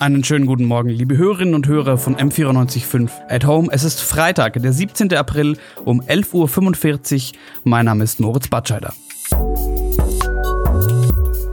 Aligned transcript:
Einen 0.00 0.22
schönen 0.22 0.46
guten 0.46 0.64
Morgen, 0.64 0.90
liebe 0.90 1.16
Hörerinnen 1.16 1.54
und 1.54 1.66
Hörer 1.66 1.98
von 1.98 2.14
M945 2.14 3.10
at 3.28 3.44
Home. 3.44 3.68
Es 3.72 3.82
ist 3.82 4.00
Freitag, 4.00 4.52
der 4.62 4.72
17. 4.72 5.12
April 5.14 5.56
um 5.84 6.00
11.45 6.00 7.32
Uhr. 7.32 7.38
Mein 7.64 7.86
Name 7.86 8.04
ist 8.04 8.20
Moritz 8.20 8.46
Batscheider. 8.46 8.94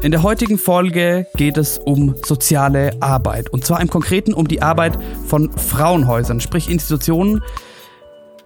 In 0.04 0.12
der 0.12 0.22
heutigen 0.22 0.60
Folge 0.60 1.26
geht 1.36 1.58
es 1.58 1.80
um 1.80 2.14
soziale 2.23 2.92
Arbeit. 3.02 3.50
Und 3.50 3.66
zwar 3.66 3.82
im 3.82 3.90
Konkreten 3.90 4.36
um 4.36 4.48
die 4.48 4.62
Arbeit 4.62 4.96
von 5.26 5.50
Frauenhäusern, 5.58 6.40
sprich 6.40 6.70
Institutionen, 6.70 7.41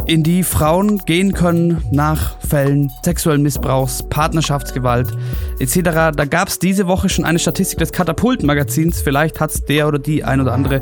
in 0.09 0.23
die 0.23 0.41
Frauen 0.41 0.97
gehen 1.05 1.33
können 1.33 1.83
nach 1.91 2.39
Fällen 2.39 2.91
sexuellen 3.05 3.43
Missbrauchs, 3.43 4.01
Partnerschaftsgewalt 4.09 5.15
etc. 5.59 6.15
Da 6.15 6.25
gab 6.25 6.47
es 6.47 6.57
diese 6.57 6.87
Woche 6.87 7.09
schon 7.09 7.25
eine 7.25 7.37
Statistik 7.37 7.77
des 7.77 7.91
Katapult-Magazins. 7.91 9.01
Vielleicht 9.01 9.39
hat 9.39 9.51
es 9.51 9.63
der 9.65 9.87
oder 9.87 9.99
die 9.99 10.23
ein 10.23 10.41
oder 10.41 10.53
andere 10.53 10.81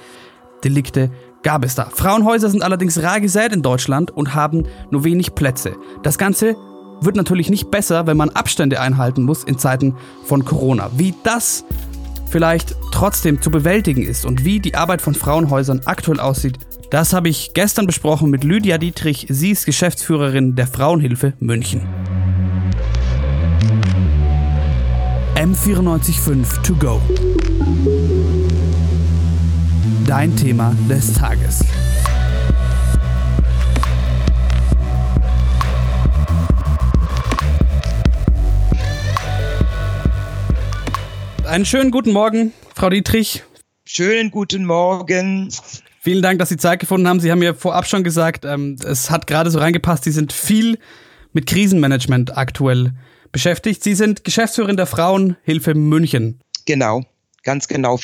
Delikte 0.62 1.10
gab 1.42 1.64
es 1.64 1.74
da. 1.74 1.88
Frauenhäuser 1.90 2.50
sind 2.50 2.62
allerdings 2.62 3.02
rar 3.02 3.18
gesät 3.20 3.54
in 3.54 3.62
Deutschland 3.62 4.10
und 4.10 4.34
haben 4.34 4.64
nur 4.90 5.04
wenig 5.04 5.34
Plätze. 5.34 5.72
Das 6.02 6.18
Ganze 6.18 6.54
wird 7.00 7.16
natürlich 7.16 7.50
nicht 7.50 7.70
besser, 7.70 8.06
wenn 8.06 8.16
man 8.16 8.30
Abstände 8.30 8.80
einhalten 8.80 9.22
muss 9.22 9.44
in 9.44 9.58
Zeiten 9.58 9.94
von 10.24 10.44
Corona. 10.44 10.90
Wie 10.96 11.14
das 11.24 11.64
vielleicht 12.28 12.76
trotzdem 12.92 13.42
zu 13.42 13.50
bewältigen 13.50 14.02
ist 14.02 14.24
und 14.24 14.44
wie 14.44 14.60
die 14.60 14.74
Arbeit 14.74 15.02
von 15.02 15.14
Frauenhäusern 15.14 15.82
aktuell 15.84 16.20
aussieht, 16.20 16.58
das 16.90 17.12
habe 17.12 17.28
ich 17.28 17.52
gestern 17.54 17.86
besprochen 17.86 18.30
mit 18.30 18.42
Lydia 18.44 18.76
Dietrich. 18.78 19.26
Sie 19.28 19.50
ist 19.50 19.64
Geschäftsführerin 19.64 20.56
der 20.56 20.66
Frauenhilfe 20.66 21.34
München. 21.38 21.82
M945 25.36 26.62
to 26.62 26.74
go. 26.74 27.00
Dein 30.06 30.34
Thema 30.34 30.74
des 30.88 31.14
Tages. 31.14 31.64
Einen 41.50 41.66
schönen 41.66 41.90
guten 41.90 42.12
Morgen, 42.12 42.52
Frau 42.76 42.90
Dietrich. 42.90 43.42
Schönen 43.84 44.30
guten 44.30 44.64
Morgen. 44.64 45.48
Vielen 46.00 46.22
Dank, 46.22 46.38
dass 46.38 46.48
Sie 46.48 46.56
Zeit 46.56 46.78
gefunden 46.78 47.08
haben. 47.08 47.18
Sie 47.18 47.32
haben 47.32 47.40
mir 47.40 47.56
vorab 47.56 47.88
schon 47.88 48.04
gesagt, 48.04 48.44
ähm, 48.44 48.76
es 48.84 49.10
hat 49.10 49.26
gerade 49.26 49.50
so 49.50 49.58
reingepasst, 49.58 50.04
Sie 50.04 50.12
sind 50.12 50.32
viel 50.32 50.78
mit 51.32 51.46
Krisenmanagement 51.46 52.38
aktuell 52.38 52.92
beschäftigt. 53.32 53.82
Sie 53.82 53.96
sind 53.96 54.22
Geschäftsführerin 54.22 54.76
der 54.76 54.86
Frauenhilfe 54.86 55.74
München. 55.74 56.40
Genau. 56.66 57.02
Ganz 57.42 57.68
genau, 57.68 57.98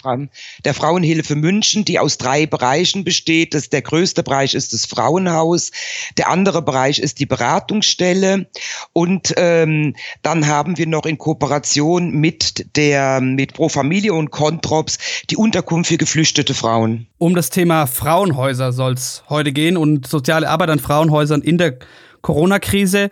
der 0.65 0.73
Frauenhilfe 0.73 1.37
München, 1.37 1.85
die 1.85 1.99
aus 1.99 2.17
drei 2.17 2.47
Bereichen 2.47 3.05
besteht. 3.05 3.53
Das, 3.53 3.69
der 3.69 3.83
größte 3.83 4.23
Bereich 4.23 4.55
ist 4.55 4.73
das 4.73 4.87
Frauenhaus, 4.87 5.73
der 6.17 6.31
andere 6.31 6.63
Bereich 6.63 6.99
ist 6.99 7.19
die 7.19 7.27
Beratungsstelle 7.27 8.47
und 8.95 9.35
ähm, 9.37 9.95
dann 10.23 10.47
haben 10.47 10.79
wir 10.79 10.87
noch 10.87 11.05
in 11.05 11.19
Kooperation 11.19 12.13
mit 12.13 12.77
der 12.77 13.21
mit 13.21 13.53
Pro 13.53 13.69
Familie 13.69 14.15
und 14.15 14.31
Controps 14.31 14.99
die 15.29 15.37
Unterkunft 15.37 15.89
für 15.89 15.99
geflüchtete 15.99 16.55
Frauen. 16.55 17.07
Um 17.19 17.35
das 17.35 17.51
Thema 17.51 17.87
Frauenhäuser 17.87 18.73
soll 18.73 18.95
es 18.95 19.23
heute 19.29 19.53
gehen 19.53 19.77
und 19.77 20.07
soziale 20.07 20.49
Arbeit 20.49 20.71
an 20.71 20.79
Frauenhäusern 20.79 21.43
in 21.43 21.59
der 21.59 21.79
Corona-Krise. 22.23 23.11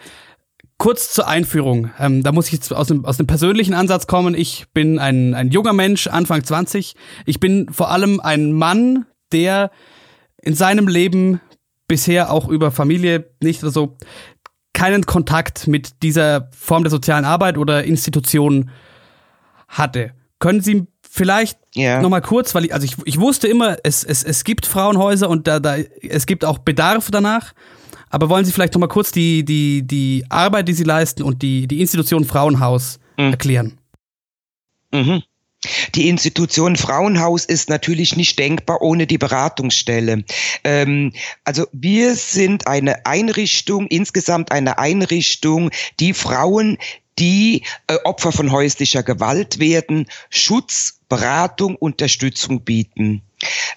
Kurz 0.78 1.12
zur 1.12 1.28
Einführung. 1.28 1.90
Ähm, 1.98 2.23
da 2.23 2.33
muss 2.33 2.46
ich 2.46 2.52
jetzt 2.52 2.73
aus 2.73 2.89
dem, 2.89 3.05
aus 3.05 3.17
dem 3.17 3.27
persönlichen 3.27 3.74
Ansatz 3.74 4.07
kommen. 4.07 4.35
Ich 4.35 4.67
bin 4.74 4.98
ein, 4.98 5.35
ein 5.35 5.51
junger 5.51 5.73
Mensch, 5.73 6.08
Anfang 6.08 6.42
20. 6.42 6.95
Ich 7.27 7.40
bin 7.40 7.68
vor 7.73 7.90
allem 7.90 8.20
ein 8.20 8.52
Mann, 8.52 9.07
der 9.33 9.70
in 10.42 10.55
seinem 10.55 10.89
Leben 10.89 11.40
bisher 11.86 12.30
auch 12.33 12.48
über 12.48 12.70
Familie 12.70 13.30
nicht 13.40 13.63
oder 13.63 13.73
so 13.73 13.96
keinen 14.73 15.07
Kontakt 15.07 15.67
mit 15.68 16.02
dieser 16.02 16.51
Form 16.57 16.83
der 16.83 16.90
sozialen 16.90 17.24
Arbeit 17.24 17.57
oder 17.57 17.84
Institution 17.84 18.70
hatte. 19.68 20.13
Können 20.40 20.61
Sie 20.61 20.86
vielleicht 21.08 21.58
yeah. 21.77 22.02
noch 22.02 22.11
mal 22.11 22.20
kurz, 22.20 22.55
weil 22.55 22.64
ich, 22.64 22.74
also 22.74 22.84
ich, 22.84 22.96
ich 23.05 23.20
wusste 23.20 23.46
immer, 23.46 23.77
es, 23.84 24.02
es, 24.02 24.24
es 24.24 24.42
gibt 24.42 24.67
Frauenhäuser 24.67 25.30
und 25.30 25.46
da, 25.46 25.61
da, 25.61 25.77
es 25.77 26.27
gibt 26.27 26.45
auch 26.45 26.58
Bedarf 26.58 27.11
danach. 27.11 27.55
Aber 28.14 28.29
wollen 28.29 28.45
Sie 28.45 28.52
vielleicht 28.52 28.75
noch 28.75 28.80
mal 28.80 28.86
kurz 28.86 29.11
die, 29.11 29.45
die, 29.45 29.83
die 29.83 30.25
Arbeit, 30.29 30.69
die 30.69 30.73
Sie 30.73 30.85
leisten 30.85 31.25
und 31.25 31.42
die, 31.42 31.67
die 31.67 31.80
Institution 31.80 32.25
Frauenhaus 32.25 33.01
mhm. 33.19 33.33
erklären? 33.33 33.79
Mhm. 34.92 35.25
Die 35.97 36.08
Institution 36.08 36.77
Frauenhaus 36.77 37.45
ist 37.45 37.69
natürlich 37.69 38.14
nicht 38.14 38.39
denkbar 38.39 38.83
ohne 38.83 39.08
die 39.08 39.19
Beratungsstelle. 39.19 40.23
Ähm, 40.63 41.13
also 41.42 41.67
wir 41.73 42.14
sind 42.14 42.69
eine 42.69 43.05
Einrichtung, 43.05 43.89
insgesamt 43.89 44.52
eine 44.52 44.79
Einrichtung, 44.79 45.70
die 45.98 46.14
Frauen, 46.14 46.79
die 47.19 47.64
äh, 47.89 47.96
Opfer 48.05 48.31
von 48.31 48.52
häuslicher 48.52 49.02
Gewalt 49.02 49.58
werden, 49.58 50.07
Schutz, 50.31 51.01
Beratung, 51.08 51.75
Unterstützung 51.75 52.61
bieten. 52.61 53.23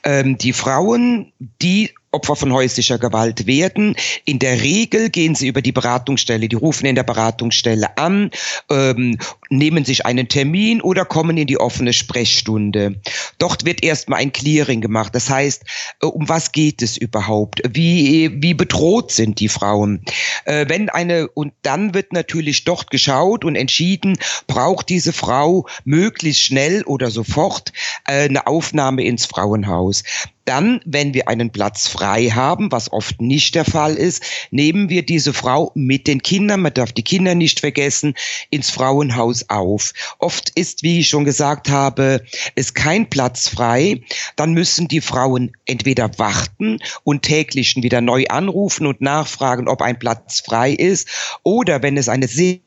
Ähm, 0.03 0.37
die 0.37 0.53
Frauen, 0.53 1.33
die 1.39 1.91
Opfer 2.11 2.35
von 2.35 2.53
häuslicher 2.53 2.97
Gewalt 2.97 3.47
werden. 3.47 3.95
In 4.25 4.39
der 4.39 4.61
Regel 4.61 5.09
gehen 5.09 5.35
sie 5.35 5.47
über 5.47 5.61
die 5.61 5.71
Beratungsstelle, 5.71 6.47
die 6.47 6.55
rufen 6.55 6.85
in 6.85 6.95
der 6.95 7.03
Beratungsstelle 7.03 7.97
an, 7.97 8.31
ähm, 8.69 9.17
nehmen 9.49 9.83
sich 9.83 10.05
einen 10.05 10.27
Termin 10.29 10.81
oder 10.81 11.03
kommen 11.05 11.37
in 11.37 11.47
die 11.47 11.59
offene 11.59 11.91
Sprechstunde. 11.91 13.01
Dort 13.39 13.65
wird 13.65 13.83
erstmal 13.83 14.19
ein 14.19 14.31
Clearing 14.31 14.81
gemacht. 14.81 15.13
Das 15.15 15.29
heißt, 15.29 15.63
äh, 16.01 16.05
um 16.05 16.29
was 16.29 16.51
geht 16.53 16.81
es 16.81 16.97
überhaupt? 16.97 17.61
Wie, 17.69 18.31
wie 18.41 18.53
bedroht 18.53 19.11
sind 19.11 19.39
die 19.39 19.49
Frauen? 19.49 20.03
Äh, 20.45 20.65
wenn 20.69 20.89
eine, 20.89 21.27
und 21.27 21.53
dann 21.61 21.93
wird 21.93 22.13
natürlich 22.13 22.63
dort 22.63 22.89
geschaut 22.89 23.43
und 23.43 23.55
entschieden, 23.55 24.17
braucht 24.47 24.89
diese 24.89 25.11
Frau 25.11 25.67
möglichst 25.83 26.41
schnell 26.41 26.83
oder 26.83 27.11
sofort 27.11 27.73
äh, 28.07 28.25
eine 28.25 28.47
Aufnahme 28.47 29.03
ins 29.03 29.25
Frauenhaus. 29.25 30.03
Dann, 30.47 30.79
wenn 30.85 31.13
wir 31.13 31.27
einen 31.27 31.51
Platz 31.51 31.87
frei 31.87 32.29
haben, 32.29 32.71
was 32.71 32.93
oft 32.93 33.19
nicht 33.19 33.53
der 33.53 33.65
Fall 33.65 33.95
ist, 33.95 34.23
nehmen 34.49 34.87
wir 34.87 35.05
diese 35.05 35.33
Frau 35.33 35.73
mit 35.75 36.07
den 36.07 36.21
Kindern, 36.21 36.61
man 36.61 36.73
darf 36.73 36.93
die 36.93 37.03
Kinder 37.03 37.35
nicht 37.35 37.59
vergessen, 37.59 38.13
ins 38.49 38.69
Frauenhaus 38.69 39.49
auf. 39.49 39.91
Oft 40.19 40.51
ist, 40.51 40.83
wie 40.83 40.99
ich 41.01 41.09
schon 41.09 41.25
gesagt 41.25 41.69
habe, 41.69 42.23
ist 42.55 42.75
kein 42.75 43.09
Platz 43.09 43.49
frei. 43.49 44.01
Dann 44.37 44.53
müssen 44.53 44.87
die 44.87 45.01
Frauen 45.01 45.51
entweder 45.65 46.17
warten 46.17 46.79
und 47.03 47.23
täglich 47.23 47.75
wieder 47.75 47.99
neu 47.99 48.23
anrufen 48.29 48.85
und 48.85 49.01
nachfragen, 49.01 49.67
ob 49.67 49.81
ein 49.81 49.99
Platz 49.99 50.39
frei 50.39 50.71
ist. 50.71 51.09
Oder 51.43 51.83
wenn 51.83 51.97
es 51.97 52.07
eine 52.07 52.29
sehr 52.29 52.59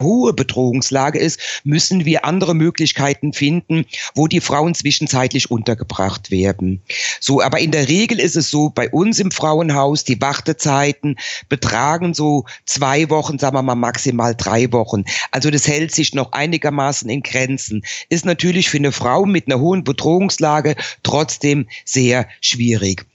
hohe 0.00 0.32
Bedrohungslage 0.32 1.18
ist, 1.18 1.40
müssen 1.64 2.04
wir 2.04 2.24
andere 2.24 2.54
Möglichkeiten 2.54 3.32
finden, 3.32 3.84
wo 4.14 4.26
die 4.26 4.40
Frauen 4.40 4.74
zwischenzeitlich 4.74 5.50
untergebracht 5.50 6.30
werden. 6.30 6.82
So, 7.20 7.42
aber 7.42 7.60
in 7.60 7.70
der 7.70 7.88
Regel 7.88 8.18
ist 8.18 8.36
es 8.36 8.50
so, 8.50 8.70
bei 8.70 8.90
uns 8.90 9.18
im 9.18 9.30
Frauenhaus, 9.30 10.04
die 10.04 10.20
Wartezeiten 10.20 11.16
betragen 11.48 12.14
so 12.14 12.44
zwei 12.64 13.10
Wochen, 13.10 13.38
sagen 13.38 13.56
wir 13.56 13.62
mal 13.62 13.74
maximal 13.74 14.34
drei 14.34 14.72
Wochen. 14.72 15.04
Also 15.30 15.50
das 15.50 15.66
hält 15.66 15.94
sich 15.94 16.14
noch 16.14 16.32
einigermaßen 16.32 17.08
in 17.10 17.22
Grenzen. 17.22 17.82
Ist 18.08 18.24
natürlich 18.24 18.70
für 18.70 18.78
eine 18.78 18.92
Frau 18.92 19.26
mit 19.26 19.46
einer 19.46 19.60
hohen 19.60 19.84
Bedrohungslage 19.84 20.76
trotzdem 21.02 21.68
sehr 21.84 22.28
schwierig. 22.40 23.06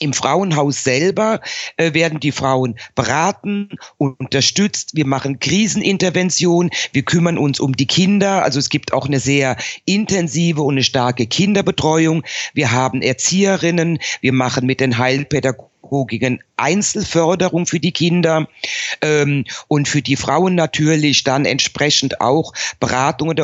Im 0.00 0.12
Frauenhaus 0.12 0.84
selber 0.84 1.40
äh, 1.76 1.92
werden 1.94 2.20
die 2.20 2.32
Frauen 2.32 2.76
beraten 2.94 3.70
und 3.96 4.18
unterstützt. 4.20 4.94
Wir 4.94 5.06
machen 5.06 5.40
Krisenintervention. 5.40 6.70
Wir 6.92 7.02
kümmern 7.02 7.38
uns 7.38 7.60
um 7.60 7.74
die 7.74 7.86
Kinder. 7.86 8.42
Also 8.42 8.58
es 8.58 8.68
gibt 8.68 8.92
auch 8.92 9.06
eine 9.06 9.20
sehr 9.20 9.56
intensive 9.84 10.62
und 10.62 10.74
eine 10.74 10.84
starke 10.84 11.26
Kinderbetreuung. 11.26 12.22
Wir 12.54 12.70
haben 12.70 13.02
Erzieherinnen. 13.02 13.98
Wir 14.20 14.32
machen 14.32 14.66
mit 14.66 14.80
den 14.80 14.98
Heilpädagogen 14.98 15.77
gegen 16.06 16.40
Einzelförderung 16.56 17.66
für 17.66 17.80
die 17.80 17.92
Kinder 17.92 18.48
ähm, 19.00 19.44
und 19.68 19.88
für 19.88 20.02
die 20.02 20.16
Frauen 20.16 20.54
natürlich 20.54 21.24
dann 21.24 21.44
entsprechend 21.44 22.20
auch 22.20 22.52
Beratung. 22.80 23.34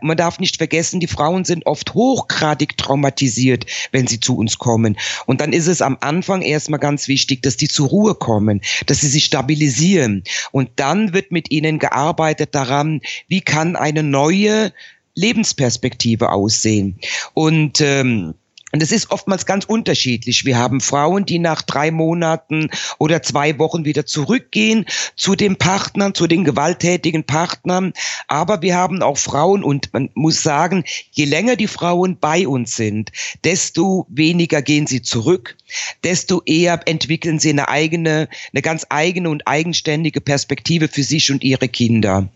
Man 0.00 0.16
darf 0.16 0.38
nicht 0.40 0.56
vergessen, 0.56 1.00
die 1.00 1.06
Frauen 1.06 1.44
sind 1.44 1.66
oft 1.66 1.94
hochgradig 1.94 2.76
traumatisiert, 2.76 3.66
wenn 3.92 4.06
sie 4.06 4.20
zu 4.20 4.36
uns 4.36 4.58
kommen. 4.58 4.98
Und 5.26 5.40
dann 5.40 5.52
ist 5.52 5.66
es 5.66 5.82
am 5.82 5.98
Anfang 6.00 6.42
erstmal 6.42 6.80
ganz 6.80 7.08
wichtig, 7.08 7.42
dass 7.42 7.56
die 7.56 7.68
zur 7.68 7.88
Ruhe 7.88 8.14
kommen, 8.14 8.60
dass 8.86 9.00
sie 9.00 9.08
sich 9.08 9.26
stabilisieren. 9.26 10.24
Und 10.52 10.70
dann 10.76 11.12
wird 11.12 11.30
mit 11.30 11.50
ihnen 11.50 11.78
gearbeitet 11.78 12.54
daran, 12.54 13.00
wie 13.28 13.40
kann 13.40 13.76
eine 13.76 14.02
neue 14.02 14.72
Lebensperspektive 15.14 16.30
aussehen. 16.30 16.98
Und 17.34 17.80
ähm, 17.80 18.34
Und 18.70 18.82
es 18.82 18.92
ist 18.92 19.10
oftmals 19.10 19.46
ganz 19.46 19.64
unterschiedlich. 19.64 20.44
Wir 20.44 20.58
haben 20.58 20.80
Frauen, 20.80 21.24
die 21.24 21.38
nach 21.38 21.62
drei 21.62 21.90
Monaten 21.90 22.70
oder 22.98 23.22
zwei 23.22 23.58
Wochen 23.58 23.86
wieder 23.86 24.04
zurückgehen 24.04 24.84
zu 25.16 25.34
den 25.34 25.56
Partnern, 25.56 26.14
zu 26.14 26.26
den 26.26 26.44
gewalttätigen 26.44 27.24
Partnern. 27.24 27.94
Aber 28.26 28.60
wir 28.60 28.76
haben 28.76 29.02
auch 29.02 29.16
Frauen 29.16 29.64
und 29.64 29.92
man 29.94 30.10
muss 30.14 30.42
sagen, 30.42 30.84
je 31.12 31.24
länger 31.24 31.56
die 31.56 31.66
Frauen 31.66 32.18
bei 32.20 32.46
uns 32.46 32.76
sind, 32.76 33.10
desto 33.42 34.06
weniger 34.10 34.60
gehen 34.60 34.86
sie 34.86 35.00
zurück, 35.00 35.56
desto 36.04 36.42
eher 36.44 36.80
entwickeln 36.86 37.38
sie 37.38 37.50
eine 37.50 37.68
eigene, 37.68 38.28
eine 38.52 38.62
ganz 38.62 38.84
eigene 38.90 39.30
und 39.30 39.48
eigenständige 39.48 40.20
Perspektive 40.20 40.88
für 40.88 41.04
sich 41.04 41.30
und 41.30 41.42
ihre 41.42 41.68
Kinder. 41.68 42.28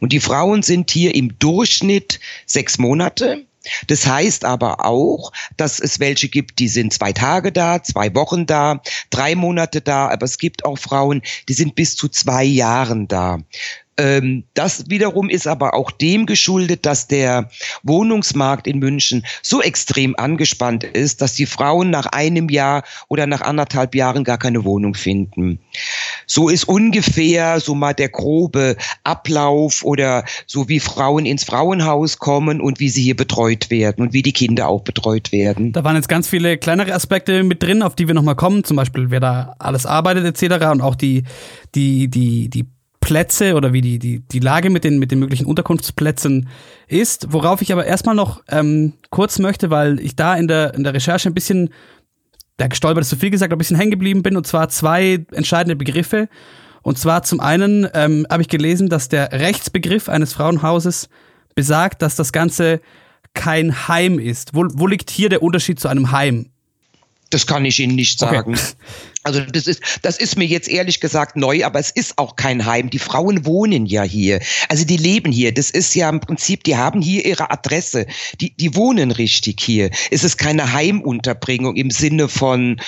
Und 0.00 0.12
die 0.12 0.20
Frauen 0.20 0.62
sind 0.62 0.90
hier 0.90 1.14
im 1.14 1.38
Durchschnitt 1.38 2.20
sechs 2.44 2.76
Monate 2.76 3.46
das 3.86 4.06
heißt 4.06 4.44
aber 4.44 4.84
auch, 4.84 5.32
dass 5.56 5.78
es 5.80 6.00
welche 6.00 6.28
gibt, 6.28 6.58
die 6.58 6.68
sind 6.68 6.92
zwei 6.92 7.12
Tage 7.12 7.52
da, 7.52 7.82
zwei 7.82 8.14
Wochen 8.14 8.46
da, 8.46 8.80
drei 9.10 9.34
Monate 9.34 9.80
da, 9.80 10.08
aber 10.08 10.24
es 10.24 10.38
gibt 10.38 10.64
auch 10.64 10.78
Frauen, 10.78 11.22
die 11.48 11.54
sind 11.54 11.74
bis 11.74 11.96
zu 11.96 12.08
zwei 12.08 12.44
Jahren 12.44 13.08
da. 13.08 13.38
Ähm, 13.98 14.44
das 14.54 14.88
wiederum 14.88 15.28
ist 15.28 15.48
aber 15.48 15.74
auch 15.74 15.90
dem 15.90 16.24
geschuldet, 16.26 16.86
dass 16.86 17.08
der 17.08 17.50
Wohnungsmarkt 17.82 18.68
in 18.68 18.78
München 18.78 19.26
so 19.42 19.60
extrem 19.60 20.14
angespannt 20.16 20.84
ist, 20.84 21.20
dass 21.20 21.34
die 21.34 21.46
Frauen 21.46 21.90
nach 21.90 22.06
einem 22.06 22.48
Jahr 22.48 22.84
oder 23.08 23.26
nach 23.26 23.40
anderthalb 23.40 23.96
Jahren 23.96 24.22
gar 24.22 24.38
keine 24.38 24.64
Wohnung 24.64 24.94
finden. 24.94 25.58
So 26.26 26.48
ist 26.48 26.68
ungefähr 26.68 27.58
so 27.58 27.74
mal 27.74 27.92
der 27.92 28.08
grobe 28.08 28.76
Ablauf 29.02 29.84
oder 29.84 30.24
so 30.46 30.68
wie 30.68 30.78
Frauen 30.78 31.26
ins 31.26 31.42
Frauenhaus 31.42 32.18
kommen 32.18 32.60
und 32.60 32.78
wie 32.78 32.90
sie 32.90 33.02
hier 33.02 33.16
betreut 33.16 33.70
werden 33.70 34.02
und 34.02 34.12
wie 34.12 34.22
die 34.22 34.32
Kinder 34.32 34.68
auch 34.68 34.82
betreut 34.82 35.32
werden. 35.32 35.72
Da 35.72 35.82
waren 35.82 35.96
jetzt 35.96 36.08
ganz 36.08 36.28
viele 36.28 36.56
kleinere 36.56 36.94
Aspekte 36.94 37.42
mit 37.42 37.62
drin, 37.64 37.82
auf 37.82 37.96
die 37.96 38.06
wir 38.06 38.14
nochmal 38.14 38.36
kommen, 38.36 38.62
zum 38.62 38.76
Beispiel 38.76 39.10
wer 39.10 39.20
da 39.20 39.56
alles 39.58 39.86
arbeitet 39.86 40.24
etc. 40.24 40.66
und 40.66 40.82
auch 40.82 40.94
die, 40.94 41.24
die, 41.74 42.08
die, 42.08 42.48
die 42.48 42.66
Plätze 43.08 43.54
oder 43.54 43.72
wie 43.72 43.80
die, 43.80 43.98
die, 43.98 44.20
die 44.20 44.38
Lage 44.38 44.68
mit 44.68 44.84
den, 44.84 44.98
mit 44.98 45.10
den 45.10 45.18
möglichen 45.18 45.46
Unterkunftsplätzen 45.46 46.46
ist. 46.88 47.32
Worauf 47.32 47.62
ich 47.62 47.72
aber 47.72 47.86
erstmal 47.86 48.14
noch 48.14 48.42
ähm, 48.50 48.92
kurz 49.08 49.38
möchte, 49.38 49.70
weil 49.70 49.98
ich 49.98 50.14
da 50.14 50.34
in 50.34 50.46
der, 50.46 50.74
in 50.74 50.84
der 50.84 50.92
Recherche 50.92 51.30
ein 51.30 51.34
bisschen, 51.34 51.70
der 52.58 52.68
gestolpert 52.68 53.00
ist 53.00 53.08
zu 53.08 53.16
viel 53.16 53.30
gesagt, 53.30 53.50
ein 53.50 53.56
bisschen 53.56 53.78
hängen 53.78 53.92
geblieben 53.92 54.22
bin, 54.22 54.36
und 54.36 54.46
zwar 54.46 54.68
zwei 54.68 55.24
entscheidende 55.32 55.74
Begriffe. 55.74 56.28
Und 56.82 56.98
zwar 56.98 57.22
zum 57.22 57.40
einen 57.40 57.88
ähm, 57.94 58.26
habe 58.30 58.42
ich 58.42 58.48
gelesen, 58.48 58.90
dass 58.90 59.08
der 59.08 59.32
Rechtsbegriff 59.32 60.10
eines 60.10 60.34
Frauenhauses 60.34 61.08
besagt, 61.54 62.02
dass 62.02 62.14
das 62.14 62.30
Ganze 62.30 62.82
kein 63.32 63.88
Heim 63.88 64.18
ist. 64.18 64.54
Wo, 64.54 64.66
wo 64.74 64.86
liegt 64.86 65.10
hier 65.10 65.30
der 65.30 65.42
Unterschied 65.42 65.80
zu 65.80 65.88
einem 65.88 66.12
Heim? 66.12 66.50
Das 67.30 67.46
kann 67.46 67.64
ich 67.64 67.78
Ihnen 67.80 67.94
nicht 67.94 68.18
sagen. 68.18 68.54
Okay. 68.54 68.62
Also 69.24 69.40
das 69.40 69.66
ist, 69.66 69.82
das 70.00 70.16
ist 70.16 70.38
mir 70.38 70.46
jetzt 70.46 70.68
ehrlich 70.68 71.00
gesagt 71.00 71.36
neu, 71.36 71.64
aber 71.64 71.78
es 71.78 71.90
ist 71.90 72.16
auch 72.16 72.36
kein 72.36 72.64
Heim. 72.64 72.88
Die 72.88 72.98
Frauen 72.98 73.44
wohnen 73.44 73.84
ja 73.84 74.02
hier. 74.02 74.40
Also 74.70 74.86
die 74.86 74.96
leben 74.96 75.30
hier. 75.30 75.52
Das 75.52 75.70
ist 75.70 75.94
ja 75.94 76.08
im 76.08 76.20
Prinzip, 76.20 76.64
die 76.64 76.76
haben 76.76 77.02
hier 77.02 77.26
ihre 77.26 77.50
Adresse. 77.50 78.06
Die, 78.40 78.54
die 78.56 78.74
wohnen 78.74 79.10
richtig 79.10 79.60
hier. 79.60 79.90
Es 80.10 80.24
ist 80.24 80.38
keine 80.38 80.72
Heimunterbringung 80.72 81.76
im 81.76 81.90
Sinne 81.90 82.28
von, 82.28 82.80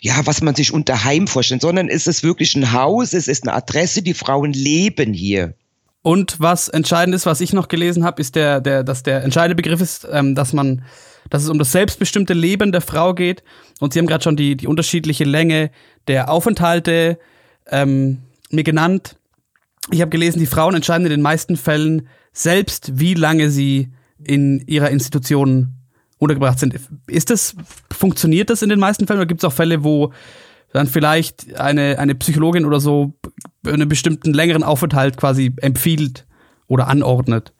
ja, 0.00 0.24
was 0.24 0.40
man 0.40 0.54
sich 0.54 0.72
unter 0.72 1.04
Heim 1.04 1.26
vorstellt, 1.26 1.60
sondern 1.60 1.88
es 1.88 2.06
ist 2.06 2.22
wirklich 2.22 2.54
ein 2.54 2.72
Haus, 2.72 3.12
es 3.12 3.28
ist 3.28 3.42
eine 3.42 3.54
Adresse, 3.54 4.00
die 4.00 4.14
Frauen 4.14 4.54
leben 4.54 5.12
hier. 5.12 5.54
Und 6.02 6.40
was 6.40 6.68
entscheidend 6.68 7.14
ist, 7.14 7.26
was 7.26 7.40
ich 7.40 7.52
noch 7.52 7.68
gelesen 7.68 8.04
habe, 8.04 8.20
ist 8.20 8.34
der, 8.34 8.60
der, 8.60 8.82
dass 8.82 9.04
der 9.04 9.22
entscheidende 9.22 9.54
Begriff 9.54 9.80
ist, 9.80 10.06
ähm, 10.10 10.34
dass 10.34 10.52
man, 10.52 10.84
dass 11.30 11.44
es 11.44 11.48
um 11.48 11.58
das 11.58 11.72
selbstbestimmte 11.72 12.34
Leben 12.34 12.72
der 12.72 12.80
Frau 12.80 13.14
geht. 13.14 13.44
Und 13.80 13.92
Sie 13.92 14.00
haben 14.00 14.08
gerade 14.08 14.24
schon 14.24 14.36
die, 14.36 14.56
die 14.56 14.66
unterschiedliche 14.66 15.24
Länge 15.24 15.70
der 16.08 16.30
Aufenthalte 16.30 17.18
ähm, 17.70 18.18
mir 18.50 18.64
genannt. 18.64 19.16
Ich 19.90 20.00
habe 20.00 20.10
gelesen, 20.10 20.40
die 20.40 20.46
Frauen 20.46 20.74
entscheiden 20.74 21.06
in 21.06 21.10
den 21.10 21.22
meisten 21.22 21.56
Fällen 21.56 22.08
selbst, 22.32 22.98
wie 22.98 23.14
lange 23.14 23.50
sie 23.50 23.92
in 24.22 24.60
ihrer 24.66 24.90
Institution 24.90 25.74
untergebracht 26.18 26.58
sind. 26.58 26.76
Ist 27.06 27.30
das, 27.30 27.56
funktioniert 27.92 28.50
das 28.50 28.62
in 28.62 28.68
den 28.68 28.78
meisten 28.78 29.06
Fällen 29.06 29.20
oder 29.20 29.26
gibt 29.26 29.42
es 29.42 29.44
auch 29.44 29.52
Fälle, 29.52 29.84
wo 29.84 30.12
dann 30.72 30.86
vielleicht 30.86 31.54
eine, 31.58 31.98
eine 31.98 32.14
Psychologin 32.14 32.64
oder 32.64 32.80
so 32.80 33.14
einen 33.66 33.88
bestimmten 33.88 34.32
längeren 34.32 34.62
Aufenthalt 34.62 35.16
quasi 35.16 35.52
empfiehlt 35.58 36.26
oder 36.66 36.88
anordnet? 36.88 37.52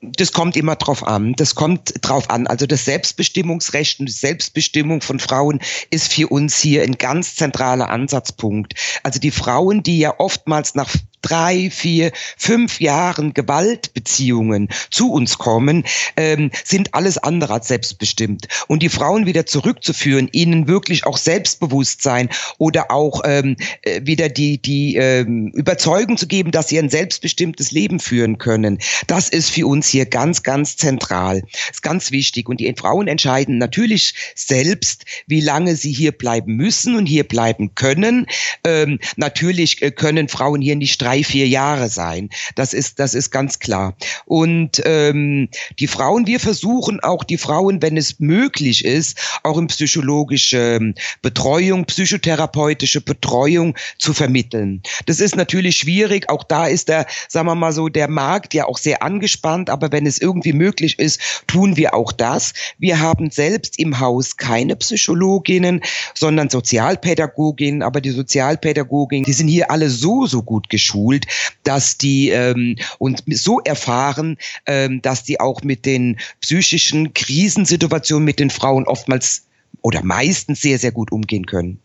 Das 0.00 0.32
kommt 0.32 0.56
immer 0.56 0.76
drauf 0.76 1.04
an. 1.04 1.32
Das 1.32 1.56
kommt 1.56 1.94
drauf 2.02 2.30
an. 2.30 2.46
Also 2.46 2.66
das 2.66 2.84
Selbstbestimmungsrecht 2.84 3.98
und 3.98 4.06
die 4.06 4.12
Selbstbestimmung 4.12 5.00
von 5.00 5.18
Frauen 5.18 5.60
ist 5.90 6.12
für 6.12 6.28
uns 6.28 6.58
hier 6.58 6.82
ein 6.82 6.98
ganz 6.98 7.34
zentraler 7.34 7.90
Ansatzpunkt. 7.90 8.74
Also 9.02 9.18
die 9.18 9.32
Frauen, 9.32 9.82
die 9.82 9.98
ja 9.98 10.14
oftmals 10.18 10.76
nach 10.76 10.88
drei, 11.22 11.70
vier, 11.70 12.12
fünf 12.36 12.80
Jahren 12.80 13.34
Gewaltbeziehungen 13.34 14.68
zu 14.90 15.12
uns 15.12 15.38
kommen, 15.38 15.84
ähm, 16.16 16.50
sind 16.64 16.94
alles 16.94 17.18
andere 17.18 17.54
als 17.54 17.68
selbstbestimmt. 17.68 18.48
Und 18.66 18.82
die 18.82 18.88
Frauen 18.88 19.26
wieder 19.26 19.46
zurückzuführen, 19.46 20.28
ihnen 20.32 20.68
wirklich 20.68 21.06
auch 21.06 21.16
Selbstbewusstsein 21.16 22.28
oder 22.58 22.90
auch 22.90 23.22
ähm, 23.24 23.56
äh, 23.82 24.00
wieder 24.04 24.28
die, 24.28 24.60
die 24.60 24.96
ähm, 24.96 25.48
Überzeugung 25.54 26.16
zu 26.16 26.26
geben, 26.26 26.50
dass 26.50 26.68
sie 26.68 26.78
ein 26.78 26.90
selbstbestimmtes 26.90 27.70
Leben 27.70 28.00
führen 28.00 28.38
können, 28.38 28.78
das 29.06 29.28
ist 29.28 29.50
für 29.50 29.66
uns 29.66 29.88
hier 29.88 30.06
ganz, 30.06 30.42
ganz 30.42 30.76
zentral. 30.76 31.42
Ist 31.70 31.82
ganz 31.82 32.10
wichtig. 32.10 32.48
Und 32.48 32.60
die 32.60 32.72
Frauen 32.76 33.08
entscheiden 33.08 33.58
natürlich 33.58 34.14
selbst, 34.34 35.04
wie 35.26 35.40
lange 35.40 35.76
sie 35.76 35.92
hier 35.92 36.12
bleiben 36.12 36.54
müssen 36.56 36.96
und 36.96 37.06
hier 37.06 37.24
bleiben 37.24 37.74
können. 37.74 38.26
Ähm, 38.64 38.98
natürlich 39.16 39.82
äh, 39.82 39.90
können 39.90 40.28
Frauen 40.28 40.60
hier 40.60 40.76
nicht 40.76 40.92
drei, 41.08 41.24
vier 41.24 41.48
Jahre 41.48 41.88
sein. 41.88 42.28
Das 42.54 42.74
ist, 42.74 42.98
das 42.98 43.14
ist 43.14 43.30
ganz 43.30 43.60
klar. 43.60 43.96
Und 44.26 44.82
ähm, 44.84 45.48
die 45.78 45.86
Frauen, 45.86 46.26
wir 46.26 46.38
versuchen 46.38 47.00
auch 47.00 47.24
die 47.24 47.38
Frauen, 47.38 47.80
wenn 47.80 47.96
es 47.96 48.20
möglich 48.20 48.84
ist, 48.84 49.18
auch 49.42 49.56
in 49.56 49.68
psychologische 49.68 50.92
Betreuung, 51.22 51.86
psychotherapeutische 51.86 53.00
Betreuung 53.00 53.74
zu 53.98 54.12
vermitteln. 54.12 54.82
Das 55.06 55.20
ist 55.20 55.34
natürlich 55.34 55.78
schwierig. 55.78 56.28
Auch 56.28 56.44
da 56.44 56.66
ist 56.66 56.90
der, 56.90 57.06
sagen 57.26 57.46
wir 57.46 57.54
mal 57.54 57.72
so, 57.72 57.88
der 57.88 58.08
Markt 58.08 58.52
ja 58.52 58.66
auch 58.66 58.76
sehr 58.76 59.02
angespannt. 59.02 59.70
Aber 59.70 59.90
wenn 59.92 60.04
es 60.04 60.20
irgendwie 60.20 60.52
möglich 60.52 60.98
ist, 60.98 61.20
tun 61.46 61.78
wir 61.78 61.94
auch 61.94 62.12
das. 62.12 62.52
Wir 62.78 63.00
haben 63.00 63.30
selbst 63.30 63.78
im 63.78 63.98
Haus 63.98 64.36
keine 64.36 64.76
Psychologinnen, 64.76 65.80
sondern 66.12 66.50
Sozialpädagoginnen. 66.50 67.82
Aber 67.82 68.02
die 68.02 68.10
Sozialpädagoginnen, 68.10 69.24
die 69.24 69.32
sind 69.32 69.48
hier 69.48 69.70
alle 69.70 69.88
so, 69.88 70.26
so 70.26 70.42
gut 70.42 70.68
geschult 70.68 70.97
geschult, 70.98 71.26
dass 71.64 71.98
die 71.98 72.30
ähm, 72.30 72.76
und 72.98 73.22
so 73.26 73.60
erfahren, 73.60 74.36
ähm, 74.66 75.00
dass 75.02 75.24
die 75.24 75.40
auch 75.40 75.62
mit 75.62 75.86
den 75.86 76.18
psychischen 76.40 77.14
Krisensituationen 77.14 78.24
mit 78.24 78.40
den 78.40 78.50
Frauen 78.50 78.84
oftmals 78.86 79.46
oder 79.82 80.02
meistens 80.02 80.60
sehr, 80.60 80.78
sehr 80.78 80.92
gut 80.92 81.12
umgehen 81.12 81.46
können. 81.46 81.78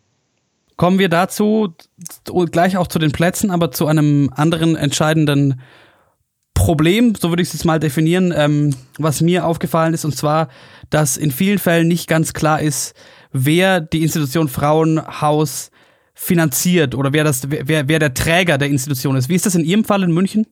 Kommen 0.76 0.98
wir 0.98 1.10
dazu 1.10 1.76
gleich 2.52 2.78
auch 2.78 2.88
zu 2.88 2.98
den 2.98 3.12
Plätzen, 3.12 3.52
aber 3.52 3.72
zu 3.72 3.86
einem 3.86 4.32
anderen 4.36 4.76
entscheidenden 4.76 5.62
Problem, 6.56 7.14
so 7.16 7.30
würde 7.30 7.42
ich 7.42 7.50
es 7.50 7.54
jetzt 7.54 7.66
mal 7.66 7.80
definieren, 7.80 8.34
ähm, 8.36 8.76
was 8.98 9.22
mir 9.22 9.46
aufgefallen 9.46 9.94
ist, 9.94 10.06
und 10.06 10.16
zwar, 10.16 10.50
dass 10.90 11.18
in 11.18 11.32
vielen 11.32 11.60
Fällen 11.60 11.88
nicht 11.88 12.08
ganz 12.08 12.34
klar 12.34 12.62
ist, 12.62 12.94
wer 13.32 13.82
die 13.82 14.04
Institution 14.04 14.48
Frauenhaus 14.48 15.72
finanziert 16.14 16.96
oder 16.96 17.14
wer, 17.14 17.24
das, 17.24 17.42
wer, 17.50 17.88
wer 17.88 18.00
der 18.00 18.14
Träger 18.14 18.58
der 18.58 18.70
Institution 18.70 19.16
ist. 19.16 19.30
Wie 19.30 19.36
ist 19.36 19.46
das 19.46 19.56
in 19.56 19.66
Ihrem 19.66 19.84
Fall 19.84 20.04
in 20.04 20.12
München? 20.12 20.46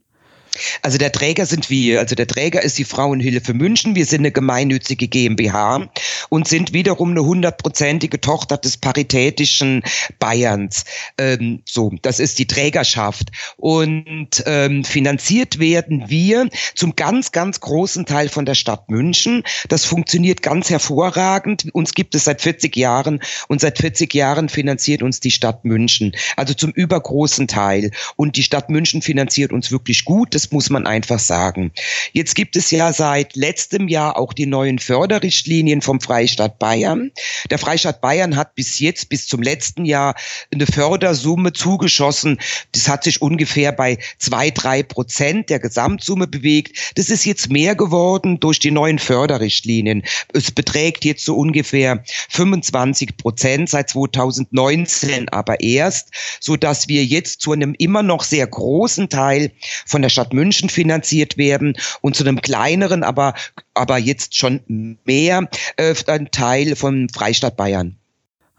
Also 0.82 0.98
der 0.98 1.12
Träger 1.12 1.46
sind 1.46 1.70
wir. 1.70 2.00
Also 2.00 2.16
der 2.16 2.28
Träger 2.28 2.62
ist 2.62 2.78
die 2.78 2.84
Frauenhilfe 2.84 3.54
München. 3.54 3.96
Wir 3.96 4.06
sind 4.06 4.22
eine 4.22 4.32
gemeinnützige 4.32 5.08
GmbH 5.08 5.90
und 6.32 6.48
sind 6.48 6.72
wiederum 6.72 7.12
eine 7.12 7.26
hundertprozentige 7.26 8.22
Tochter 8.22 8.58
des 8.58 8.78
paritätischen 8.78 9.84
Bayerns. 10.18 10.86
Ähm, 11.18 11.62
so, 11.66 11.92
das 12.02 12.22
ist 12.22 12.40
die 12.40 12.48
Trägerschaft. 12.48 13.32
Und 13.58 14.42
ähm, 14.46 14.86
finanziert 14.86 15.60
werden 15.60 16.10
wir 16.10 16.48
zum 16.74 16.96
ganz, 16.96 17.34
ganz 17.34 17.60
großen 17.60 18.06
Teil 18.06 18.30
von 18.30 18.46
der 18.46 18.56
Stadt 18.56 18.90
München. 18.90 19.44
Das 19.68 19.84
funktioniert 19.84 20.42
ganz 20.42 20.70
hervorragend. 20.70 21.68
Uns 21.74 21.94
gibt 21.94 22.16
es 22.16 22.24
seit 22.24 22.42
40 22.42 22.78
Jahren 22.78 23.20
und 23.50 23.60
seit 23.60 23.80
40 23.80 24.14
Jahren 24.14 24.48
finanziert 24.48 25.04
uns 25.04 25.20
die 25.20 25.32
Stadt 25.32 25.66
München. 25.66 26.14
Also 26.38 26.54
zum 26.54 26.72
übergroßen 26.72 27.50
Teil. 27.50 27.92
Und 28.16 28.38
die 28.38 28.44
Stadt 28.44 28.70
München 28.70 29.02
finanziert 29.02 29.52
uns 29.52 29.70
wirklich 29.70 30.06
gut. 30.06 30.34
Das 30.34 30.50
muss 30.52 30.70
man 30.70 30.88
einfach 30.88 31.20
sagen. 31.20 31.74
Jetzt 32.14 32.36
gibt 32.36 32.56
es 32.56 32.72
ja 32.72 32.94
seit 32.94 33.36
letztem 33.36 33.90
Jahr 33.90 34.18
auch 34.18 34.32
die 34.32 34.46
neuen 34.46 34.80
Förderrichtlinien 34.80 35.82
vom 35.82 36.00
Freien 36.00 36.21
Freistaat 36.22 36.60
Bayern. 36.60 37.12
Der 37.50 37.58
Freistaat 37.58 38.00
Bayern 38.00 38.36
hat 38.36 38.54
bis 38.54 38.78
jetzt, 38.78 39.10
bis 39.10 39.26
zum 39.26 39.42
letzten 39.42 39.86
Jahr, 39.86 40.14
eine 40.54 40.68
Fördersumme 40.68 41.52
zugeschossen. 41.52 42.38
Das 42.74 42.88
hat 42.88 43.04
sich 43.04 43.24
ungefähr 43.24 43.72
bei 43.72 43.98
zwei, 44.20 44.52
drei 44.52 44.84
Prozent 44.84 45.50
der 45.50 45.60
Gesamtsumme 45.60 46.28
bewegt. 46.28 46.78
Das 46.94 47.10
ist 47.10 47.26
jetzt 47.26 47.50
mehr 47.50 47.74
geworden 47.74 48.40
durch 48.40 48.60
die 48.60 48.70
neuen 48.70 49.00
Förderrichtlinien. 49.00 50.04
Es 50.32 50.52
beträgt 50.52 51.06
jetzt 51.06 51.26
so 51.26 51.36
ungefähr 51.36 52.04
25 52.30 53.18
Prozent 53.18 53.70
seit 53.70 53.90
2019 53.90 55.28
aber 55.30 55.62
erst, 55.62 56.12
so 56.40 56.56
dass 56.56 56.88
wir 56.88 57.04
jetzt 57.04 57.42
zu 57.42 57.52
einem 57.52 57.74
immer 57.80 58.04
noch 58.04 58.22
sehr 58.22 58.46
großen 58.46 59.10
Teil 59.10 59.52
von 59.88 60.04
der 60.04 60.10
Stadt 60.10 60.34
München 60.34 60.70
finanziert 60.70 61.38
werden 61.38 61.76
und 62.02 62.16
zu 62.16 62.24
einem 62.24 62.42
kleineren, 62.42 63.04
aber, 63.04 63.34
aber 63.74 63.98
jetzt 63.98 64.36
schon 64.36 64.62
mehr 65.06 65.50
äh, 65.78 65.96
ein 66.12 66.32
Teil 66.32 66.76
vom 66.76 67.10
Freistaat 67.10 67.58
Bayern. 67.58 67.98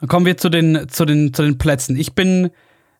Dann 0.00 0.08
kommen 0.08 0.26
wir 0.26 0.36
zu 0.36 0.48
den, 0.48 0.88
zu 0.88 1.04
den, 1.04 1.32
zu 1.32 1.42
den 1.42 1.58
Plätzen. 1.58 1.96
Ich 1.96 2.14
bin, 2.14 2.50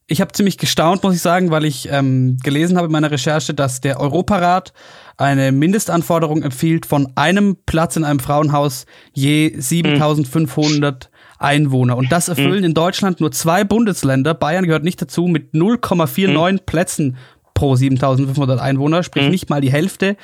ich 0.07 0.21
habe 0.21 0.33
ziemlich 0.33 0.59
gestaunt, 0.59 1.03
muss 1.03 1.15
ich 1.15 1.21
sagen, 1.21 1.51
weil 1.51 1.65
ich 1.65 1.89
ähm, 1.91 2.37
gelesen 2.43 2.77
habe 2.77 2.87
in 2.87 2.93
meiner 2.93 3.11
Recherche, 3.11 3.55
dass 3.55 3.81
der 3.81 4.01
Europarat 4.01 4.73
eine 5.17 5.53
Mindestanforderung 5.53 6.43
empfiehlt 6.43 6.87
von 6.87 7.13
einem 7.17 7.57
Platz 7.67 7.97
in 7.97 8.05
einem 8.05 8.21
Frauenhaus 8.21 8.87
je 9.13 9.53
7500 9.57 11.05
mhm. 11.05 11.13
Einwohner. 11.39 11.97
Und 11.97 12.13
das 12.13 12.29
erfüllen 12.29 12.61
mhm. 12.61 12.67
in 12.67 12.75
Deutschland 12.75 13.21
nur 13.21 13.33
zwei 13.33 13.65
Bundesländer. 13.65 14.35
Bayern 14.35 14.65
gehört 14.65 14.85
nicht 14.85 15.03
dazu 15.03 15.27
mit 15.27 15.55
0,49 15.55 16.53
mhm. 16.53 16.59
Plätzen 16.65 17.17
pro 17.55 17.77
7500 17.77 18.61
Einwohner, 18.61 19.03
sprich 19.03 19.25
mhm. 19.25 19.31
nicht 19.31 19.51
mal 19.51 19.61
die 19.61 19.73
Hälfte. 19.73 20.17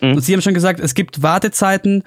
Mhm. 0.00 0.12
Und 0.12 0.20
Sie 0.22 0.32
haben 0.32 0.42
schon 0.42 0.54
gesagt, 0.54 0.80
es 0.80 0.94
gibt 0.94 1.22
Wartezeiten. 1.22 2.04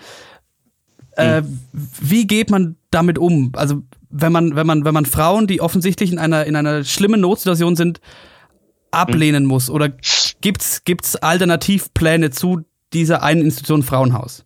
Äh, 1.16 1.42
mhm. 1.42 1.60
wie 1.72 2.28
geht 2.28 2.50
man 2.50 2.76
damit 2.92 3.18
um? 3.18 3.52
Also 3.56 3.84
wenn 4.10 4.32
man, 4.32 4.56
wenn 4.56 4.68
man, 4.68 4.86
wenn 4.86 4.94
man 4.94 5.06
Frauen, 5.06 5.48
die 5.48 5.62
offensichtlich 5.62 6.12
in 6.12 6.20
einer, 6.20 6.46
in 6.46 6.56
einer 6.56 6.84
schlimmen 6.84 7.22
Notsituation 7.22 7.76
sind, 7.76 8.00
ablehnen 8.94 9.46
muss? 9.46 9.70
Oder 9.70 9.90
gibt's, 10.42 10.84
gibt's 10.86 11.16
Alternativpläne 11.16 12.30
zu 12.30 12.62
dieser 12.94 13.24
einen 13.24 13.42
Institution 13.42 13.84
Frauenhaus? 13.84 14.46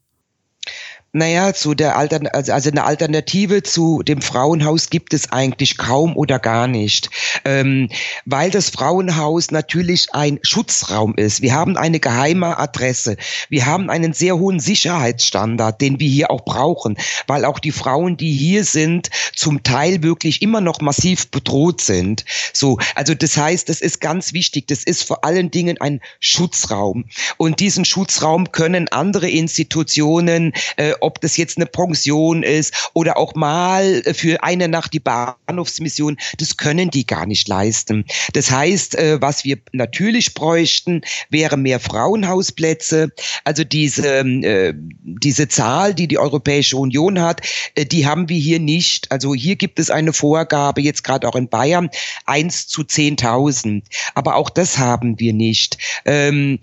Naja, 1.17 1.51
zu 1.55 1.73
der 1.73 1.97
Altern 1.97 2.27
also, 2.27 2.53
also 2.53 2.69
eine 2.69 2.83
Alternative 2.83 3.63
zu 3.63 4.03
dem 4.03 4.21
Frauenhaus 4.21 4.91
gibt 4.91 5.15
es 5.15 5.31
eigentlich 5.31 5.79
kaum 5.79 6.15
oder 6.15 6.37
gar 6.37 6.67
nicht, 6.67 7.09
ähm, 7.43 7.89
weil 8.25 8.51
das 8.51 8.69
Frauenhaus 8.69 9.49
natürlich 9.49 10.13
ein 10.13 10.37
Schutzraum 10.43 11.15
ist. 11.15 11.41
Wir 11.41 11.55
haben 11.55 11.75
eine 11.75 11.99
geheime 11.99 12.59
Adresse. 12.59 13.17
Wir 13.49 13.65
haben 13.65 13.89
einen 13.89 14.13
sehr 14.13 14.37
hohen 14.37 14.59
Sicherheitsstandard, 14.59 15.81
den 15.81 15.99
wir 15.99 16.07
hier 16.07 16.29
auch 16.29 16.45
brauchen, 16.45 16.97
weil 17.25 17.45
auch 17.45 17.57
die 17.57 17.71
Frauen, 17.71 18.17
die 18.17 18.33
hier 18.33 18.63
sind, 18.63 19.09
zum 19.35 19.63
Teil 19.63 20.03
wirklich 20.03 20.43
immer 20.43 20.61
noch 20.61 20.81
massiv 20.81 21.31
bedroht 21.31 21.81
sind. 21.81 22.25
So, 22.53 22.77
also 22.93 23.15
das 23.15 23.35
heißt, 23.35 23.69
das 23.69 23.81
ist 23.81 24.01
ganz 24.01 24.33
wichtig. 24.33 24.67
Das 24.67 24.83
ist 24.83 25.01
vor 25.01 25.25
allen 25.25 25.49
Dingen 25.49 25.81
ein 25.81 25.99
Schutzraum 26.19 27.05
und 27.37 27.59
diesen 27.59 27.85
Schutzraum 27.85 28.51
können 28.51 28.87
andere 28.89 29.27
Institutionen 29.27 30.53
äh, 30.75 30.93
ob 31.07 31.21
das 31.21 31.37
jetzt 31.37 31.57
eine 31.57 31.65
Pension 31.65 32.43
ist 32.43 32.91
oder 32.93 33.17
auch 33.17 33.33
mal 33.33 34.03
für 34.13 34.43
eine 34.43 34.67
Nacht 34.67 34.93
die 34.93 34.99
Bahnhofsmission, 34.99 36.17
das 36.37 36.57
können 36.57 36.89
die 36.89 37.07
gar 37.07 37.25
nicht 37.25 37.47
leisten. 37.47 38.05
Das 38.33 38.51
heißt, 38.51 38.95
äh, 38.95 39.21
was 39.21 39.45
wir 39.45 39.57
natürlich 39.71 40.33
bräuchten, 40.33 41.01
wäre 41.29 41.55
mehr 41.55 41.79
Frauenhausplätze. 41.79 43.11
Also 43.45 43.63
diese, 43.63 44.19
äh, 44.19 44.73
diese 44.75 45.47
Zahl, 45.47 45.93
die 45.93 46.09
die 46.09 46.19
Europäische 46.19 46.75
Union 46.75 47.21
hat, 47.21 47.41
äh, 47.75 47.85
die 47.85 48.05
haben 48.05 48.27
wir 48.27 48.37
hier 48.37 48.59
nicht. 48.59 49.09
Also 49.09 49.33
hier 49.33 49.55
gibt 49.55 49.79
es 49.79 49.89
eine 49.89 50.11
Vorgabe, 50.11 50.81
jetzt 50.81 51.05
gerade 51.05 51.27
auch 51.27 51.35
in 51.35 51.47
Bayern, 51.47 51.89
eins 52.25 52.67
zu 52.67 52.83
10.000. 52.83 53.83
Aber 54.13 54.35
auch 54.35 54.49
das 54.49 54.77
haben 54.77 55.19
wir 55.19 55.31
nicht. 55.33 55.77
Ähm, 56.05 56.59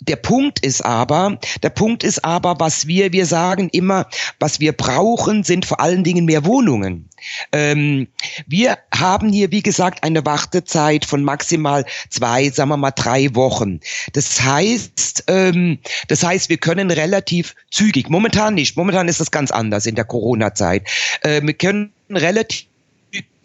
der 0.00 0.16
Punkt 0.16 0.60
ist 0.60 0.84
aber, 0.84 1.38
der 1.62 1.70
Punkt 1.70 2.04
ist 2.04 2.24
aber, 2.24 2.60
was 2.60 2.86
wir, 2.86 3.12
wir 3.12 3.26
sagen 3.26 3.68
immer, 3.70 4.06
was 4.38 4.60
wir 4.60 4.72
brauchen, 4.72 5.42
sind 5.42 5.66
vor 5.66 5.80
allen 5.80 6.04
Dingen 6.04 6.24
mehr 6.24 6.44
Wohnungen. 6.44 7.08
Ähm, 7.50 8.06
wir 8.46 8.78
haben 8.94 9.32
hier, 9.32 9.50
wie 9.50 9.62
gesagt, 9.62 10.04
eine 10.04 10.24
Wartezeit 10.24 11.04
von 11.04 11.24
maximal 11.24 11.84
zwei, 12.10 12.48
sagen 12.50 12.70
wir 12.70 12.76
mal 12.76 12.92
drei 12.92 13.34
Wochen. 13.34 13.80
Das 14.12 14.40
heißt, 14.40 15.24
ähm, 15.26 15.78
das 16.06 16.22
heißt, 16.22 16.48
wir 16.48 16.58
können 16.58 16.92
relativ 16.92 17.56
zügig, 17.72 18.08
momentan 18.08 18.54
nicht, 18.54 18.76
momentan 18.76 19.08
ist 19.08 19.20
das 19.20 19.32
ganz 19.32 19.50
anders 19.50 19.86
in 19.86 19.96
der 19.96 20.04
Corona-Zeit. 20.04 20.88
Äh, 21.22 21.42
wir 21.42 21.54
können 21.54 21.92
relativ 22.08 22.67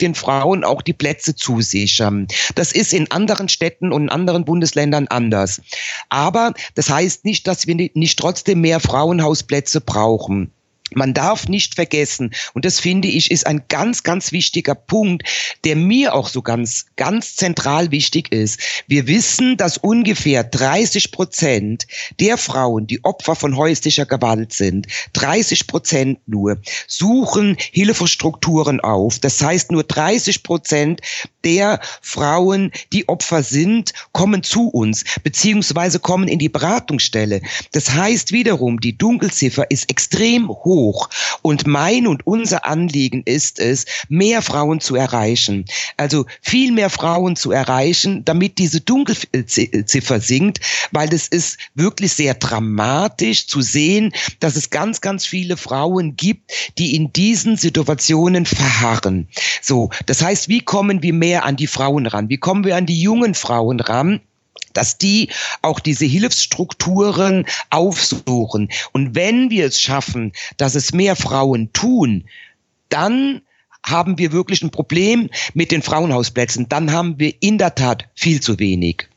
den 0.01 0.15
Frauen 0.15 0.63
auch 0.63 0.82
die 0.82 0.93
Plätze 0.93 1.36
zusichern. 1.36 2.27
Das 2.55 2.72
ist 2.72 2.93
in 2.93 3.10
anderen 3.12 3.48
Städten 3.48 3.93
und 3.93 4.03
in 4.03 4.10
anderen 4.10 4.46
Bundesländern 4.46 5.08
anders. 5.08 5.62
Aber 6.10 6.53
das 6.75 6.89
heißt 6.89 7.25
nicht, 7.25 7.48
dass 7.48 7.67
wir 7.67 7.75
nicht 7.75 8.20
trotzdem 8.20 8.62
mehr 8.62 8.79
Frauenhausplätze 8.79 9.82
brauchen. 9.82 10.51
Man 10.95 11.13
darf 11.13 11.47
nicht 11.47 11.75
vergessen, 11.75 12.31
und 12.53 12.65
das 12.65 12.79
finde 12.79 13.07
ich 13.07 13.31
ist 13.31 13.47
ein 13.47 13.63
ganz, 13.67 14.03
ganz 14.03 14.31
wichtiger 14.31 14.75
Punkt, 14.75 15.23
der 15.63 15.75
mir 15.75 16.13
auch 16.13 16.27
so 16.27 16.41
ganz, 16.41 16.85
ganz 16.95 17.35
zentral 17.35 17.91
wichtig 17.91 18.31
ist. 18.31 18.59
Wir 18.88 19.07
wissen, 19.07 19.57
dass 19.57 19.77
ungefähr 19.77 20.43
30 20.43 21.12
Prozent 21.12 21.88
der 22.19 22.38
Frauen, 22.38 22.88
die 22.88 23.03
Opfer 23.03 23.35
von 23.35 23.57
häuslicher 23.57 24.05
Gewalt 24.05 24.53
sind, 24.53 24.88
30 25.13 25.67
Prozent 25.67 26.19
nur, 26.27 26.59
suchen 26.88 27.57
Hilfestrukturen 27.71 28.79
auf. 28.79 29.19
Das 29.19 29.41
heißt, 29.41 29.71
nur 29.71 29.83
30 29.83 30.43
Prozent 30.43 31.01
der 31.43 31.79
Frauen, 32.01 32.71
die 32.91 33.07
Opfer 33.09 33.43
sind, 33.43 33.93
kommen 34.12 34.43
zu 34.43 34.69
uns, 34.69 35.03
beziehungsweise 35.23 36.00
kommen 36.00 36.27
in 36.27 36.39
die 36.39 36.50
Beratungsstelle. 36.50 37.41
Das 37.71 37.93
heißt 37.93 38.31
wiederum, 38.31 38.79
die 38.79 38.97
Dunkelziffer 38.97 39.69
ist 39.69 39.89
extrem 39.89 40.50
hoch 40.50 40.82
hoch. 40.83 41.09
Und 41.41 41.65
mein 41.65 42.07
und 42.07 42.27
unser 42.27 42.65
Anliegen 42.65 43.23
ist 43.25 43.59
es, 43.59 43.85
mehr 44.09 44.41
Frauen 44.41 44.79
zu 44.79 44.95
erreichen. 44.95 45.65
Also 45.97 46.25
viel 46.41 46.71
mehr 46.71 46.89
Frauen 46.89 47.35
zu 47.35 47.51
erreichen, 47.51 48.25
damit 48.25 48.57
diese 48.57 48.81
Dunkelziffer 48.81 50.19
sinkt, 50.19 50.59
weil 50.91 51.13
es 51.13 51.27
ist 51.27 51.57
wirklich 51.75 52.13
sehr 52.13 52.33
dramatisch 52.33 53.47
zu 53.47 53.61
sehen, 53.61 54.13
dass 54.39 54.55
es 54.55 54.69
ganz, 54.69 55.01
ganz 55.01 55.25
viele 55.25 55.57
Frauen 55.57 56.15
gibt, 56.15 56.51
die 56.77 56.95
in 56.95 57.13
diesen 57.13 57.57
Situationen 57.57 58.45
verharren. 58.45 59.27
So, 59.61 59.89
das 60.05 60.21
heißt, 60.21 60.49
wie 60.49 60.61
kommen 60.61 61.01
wir 61.01 61.13
mehr 61.13 61.45
an 61.45 61.55
die 61.55 61.67
Frauen 61.67 62.05
ran? 62.07 62.29
Wie 62.29 62.37
kommen 62.37 62.65
wir 62.65 62.75
an 62.75 62.85
die 62.85 63.01
jungen 63.01 63.35
Frauen 63.35 63.79
ran? 63.79 64.19
Dass 64.73 64.97
die 64.97 65.29
auch 65.61 65.79
diese 65.79 66.05
Hilfsstrukturen 66.05 67.45
aufsuchen. 67.69 68.69
Und 68.91 69.15
wenn 69.15 69.49
wir 69.49 69.65
es 69.65 69.79
schaffen, 69.79 70.33
dass 70.57 70.75
es 70.75 70.93
mehr 70.93 71.15
Frauen 71.15 71.71
tun, 71.73 72.25
dann 72.89 73.41
haben 73.85 74.17
wir 74.17 74.31
wirklich 74.31 74.61
ein 74.61 74.71
Problem 74.71 75.29
mit 75.53 75.71
den 75.71 75.81
Frauenhausplätzen. 75.81 76.69
Dann 76.69 76.91
haben 76.91 77.19
wir 77.19 77.33
in 77.41 77.57
der 77.57 77.75
Tat 77.75 78.07
viel 78.15 78.41
zu 78.41 78.59
wenig. 78.59 79.07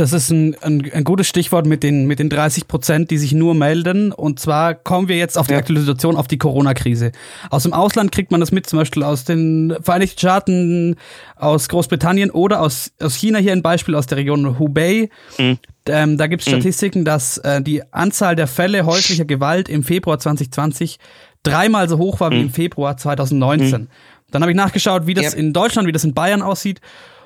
Das 0.00 0.14
ist 0.14 0.30
ein, 0.30 0.56
ein, 0.62 0.90
ein, 0.94 1.04
gutes 1.04 1.28
Stichwort 1.28 1.66
mit 1.66 1.82
den, 1.82 2.06
mit 2.06 2.18
den 2.18 2.30
30 2.30 2.66
Prozent, 2.66 3.10
die 3.10 3.18
sich 3.18 3.34
nur 3.34 3.54
melden. 3.54 4.12
Und 4.12 4.40
zwar 4.40 4.74
kommen 4.74 5.08
wir 5.08 5.18
jetzt 5.18 5.36
auf 5.36 5.46
die 5.46 5.52
ja. 5.52 5.58
aktuelle 5.58 5.80
Situation, 5.80 6.16
auf 6.16 6.26
die 6.26 6.38
Corona-Krise. 6.38 7.12
Aus 7.50 7.64
dem 7.64 7.74
Ausland 7.74 8.10
kriegt 8.10 8.30
man 8.30 8.40
das 8.40 8.50
mit, 8.50 8.66
zum 8.66 8.78
Beispiel 8.78 9.02
aus 9.02 9.24
den 9.24 9.76
Vereinigten 9.82 10.18
Staaten, 10.18 10.96
aus 11.36 11.68
Großbritannien 11.68 12.30
oder 12.30 12.62
aus, 12.62 12.92
aus 12.98 13.14
China 13.14 13.40
hier 13.40 13.52
ein 13.52 13.60
Beispiel 13.60 13.94
aus 13.94 14.06
der 14.06 14.16
Region 14.16 14.58
Hubei. 14.58 15.10
Mhm. 15.36 15.58
Ähm, 15.84 16.16
da 16.16 16.28
gibt 16.28 16.40
es 16.40 16.48
mhm. 16.48 16.52
Statistiken, 16.52 17.04
dass 17.04 17.36
äh, 17.36 17.60
die 17.60 17.82
Anzahl 17.92 18.36
der 18.36 18.46
Fälle 18.46 18.86
häuslicher 18.86 19.26
Gewalt 19.26 19.68
im 19.68 19.82
Februar 19.82 20.18
2020 20.18 20.98
dreimal 21.42 21.90
so 21.90 21.98
hoch 21.98 22.20
war 22.20 22.30
wie 22.30 22.36
mhm. 22.36 22.44
im 22.44 22.50
Februar 22.50 22.96
2019. 22.96 23.82
Mhm. 23.82 23.88
Dann 24.30 24.40
habe 24.40 24.50
ich 24.50 24.56
nachgeschaut, 24.56 25.06
wie 25.06 25.12
das 25.12 25.34
ja. 25.34 25.38
in 25.38 25.52
Deutschland, 25.52 25.86
wie 25.86 25.92
das 25.92 26.04
in 26.04 26.14
Bayern 26.14 26.40
aussieht 26.40 26.80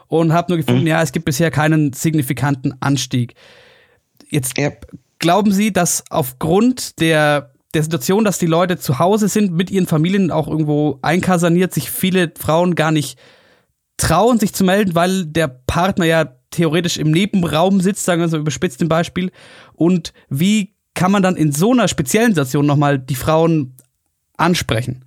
und 0.09 0.33
habe 0.33 0.53
nur 0.53 0.59
gefunden, 0.59 0.83
mhm. 0.83 0.89
ja, 0.89 1.03
es 1.03 1.13
gibt 1.13 1.25
bisher 1.25 1.51
keinen 1.51 1.93
signifikanten 1.93 2.75
Anstieg. 2.81 3.35
Jetzt 4.29 4.59
ja. 4.59 4.71
glauben 5.19 5.53
Sie, 5.53 5.73
dass 5.73 6.05
aufgrund 6.11 7.01
der, 7.01 7.53
der 7.75 7.83
Situation, 7.83 8.25
dass 8.25 8.39
die 8.39 8.47
Leute 8.47 8.79
zu 8.79 8.99
Hause 8.99 9.29
sind, 9.29 9.53
mit 9.53 9.71
ihren 9.71 9.87
Familien 9.87 10.31
auch 10.31 10.49
irgendwo 10.49 10.99
einkasaniert, 11.03 11.73
sich 11.73 11.91
viele 11.91 12.33
Frauen 12.39 12.75
gar 12.75 12.93
nicht 12.93 13.19
trauen, 13.97 14.39
sich 14.39 14.53
zu 14.53 14.65
melden, 14.65 14.95
weil 14.95 15.27
der 15.27 15.49
Partner 15.49 16.05
ja 16.05 16.37
theoretisch 16.51 16.97
im 16.97 17.11
Nebenraum 17.11 17.81
sitzt, 17.81 18.05
sagen 18.05 18.21
wir 18.21 18.29
so 18.29 18.39
überspitzt 18.39 18.81
im 18.83 18.89
Beispiel. 18.89 19.31
Und 19.75 20.13
wie 20.29 20.75
kann 20.95 21.11
man 21.11 21.23
dann 21.23 21.37
in 21.37 21.53
so 21.53 21.73
einer 21.73 21.89
speziellen 21.89 22.31
Situation 22.31 22.67
nochmal 22.67 22.99
die 22.99 23.17
Frauen 23.17 23.75
ansprechen? 24.37 25.05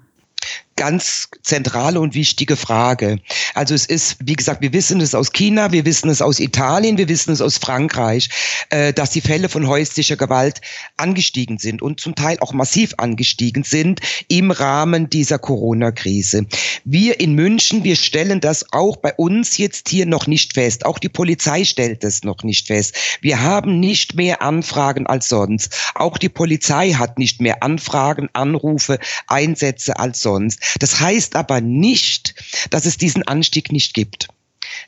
Ganz 0.77 1.29
zentrale 1.41 1.99
und 1.99 2.15
wichtige 2.15 2.55
Frage. 2.55 3.19
Also 3.53 3.75
es 3.75 3.85
ist, 3.85 4.15
wie 4.23 4.35
gesagt, 4.35 4.61
wir 4.61 4.71
wissen 4.71 5.01
es 5.01 5.13
aus 5.13 5.33
China, 5.33 5.73
wir 5.73 5.83
wissen 5.83 6.09
es 6.09 6.21
aus 6.21 6.39
Italien, 6.39 6.97
wir 6.97 7.09
wissen 7.09 7.33
es 7.33 7.41
aus 7.41 7.57
Frankreich, 7.57 8.29
äh, 8.69 8.93
dass 8.93 9.09
die 9.09 9.21
Fälle 9.21 9.49
von 9.49 9.67
häuslicher 9.67 10.15
Gewalt 10.15 10.61
angestiegen 10.95 11.57
sind 11.57 11.81
und 11.81 11.99
zum 11.99 12.15
Teil 12.15 12.37
auch 12.39 12.53
massiv 12.53 12.93
angestiegen 12.97 13.63
sind 13.63 13.99
im 14.29 14.51
Rahmen 14.51 15.09
dieser 15.09 15.39
Corona-Krise. 15.39 16.45
Wir 16.89 17.19
in 17.19 17.33
München, 17.33 17.83
wir 17.83 17.97
stellen 17.97 18.39
das 18.39 18.71
auch 18.71 18.95
bei 18.95 19.13
uns 19.15 19.57
jetzt 19.57 19.89
hier 19.89 20.05
noch 20.05 20.25
nicht 20.25 20.53
fest. 20.53 20.85
Auch 20.85 20.99
die 20.99 21.09
Polizei 21.09 21.65
stellt 21.65 22.01
es 22.05 22.23
noch 22.23 22.43
nicht 22.43 22.67
fest. 22.67 22.95
Wir 23.19 23.41
haben 23.41 23.81
nicht 23.81 24.15
mehr 24.15 24.41
Anfragen 24.41 25.05
als 25.05 25.27
sonst. 25.27 25.91
Auch 25.95 26.17
die 26.17 26.29
Polizei 26.29 26.93
hat 26.93 27.19
nicht 27.19 27.41
mehr 27.41 27.61
Anfragen, 27.61 28.29
Anrufe, 28.31 28.99
Einsätze 29.27 29.99
als 29.99 30.21
sonst. 30.21 30.61
Das 30.79 31.01
heißt 31.01 31.35
aber 31.35 31.59
nicht, 31.59 32.35
dass 32.69 32.85
es 32.85 32.95
diesen 32.95 33.23
Anstieg 33.23 33.69
nicht 33.73 33.93
gibt. 33.93 34.29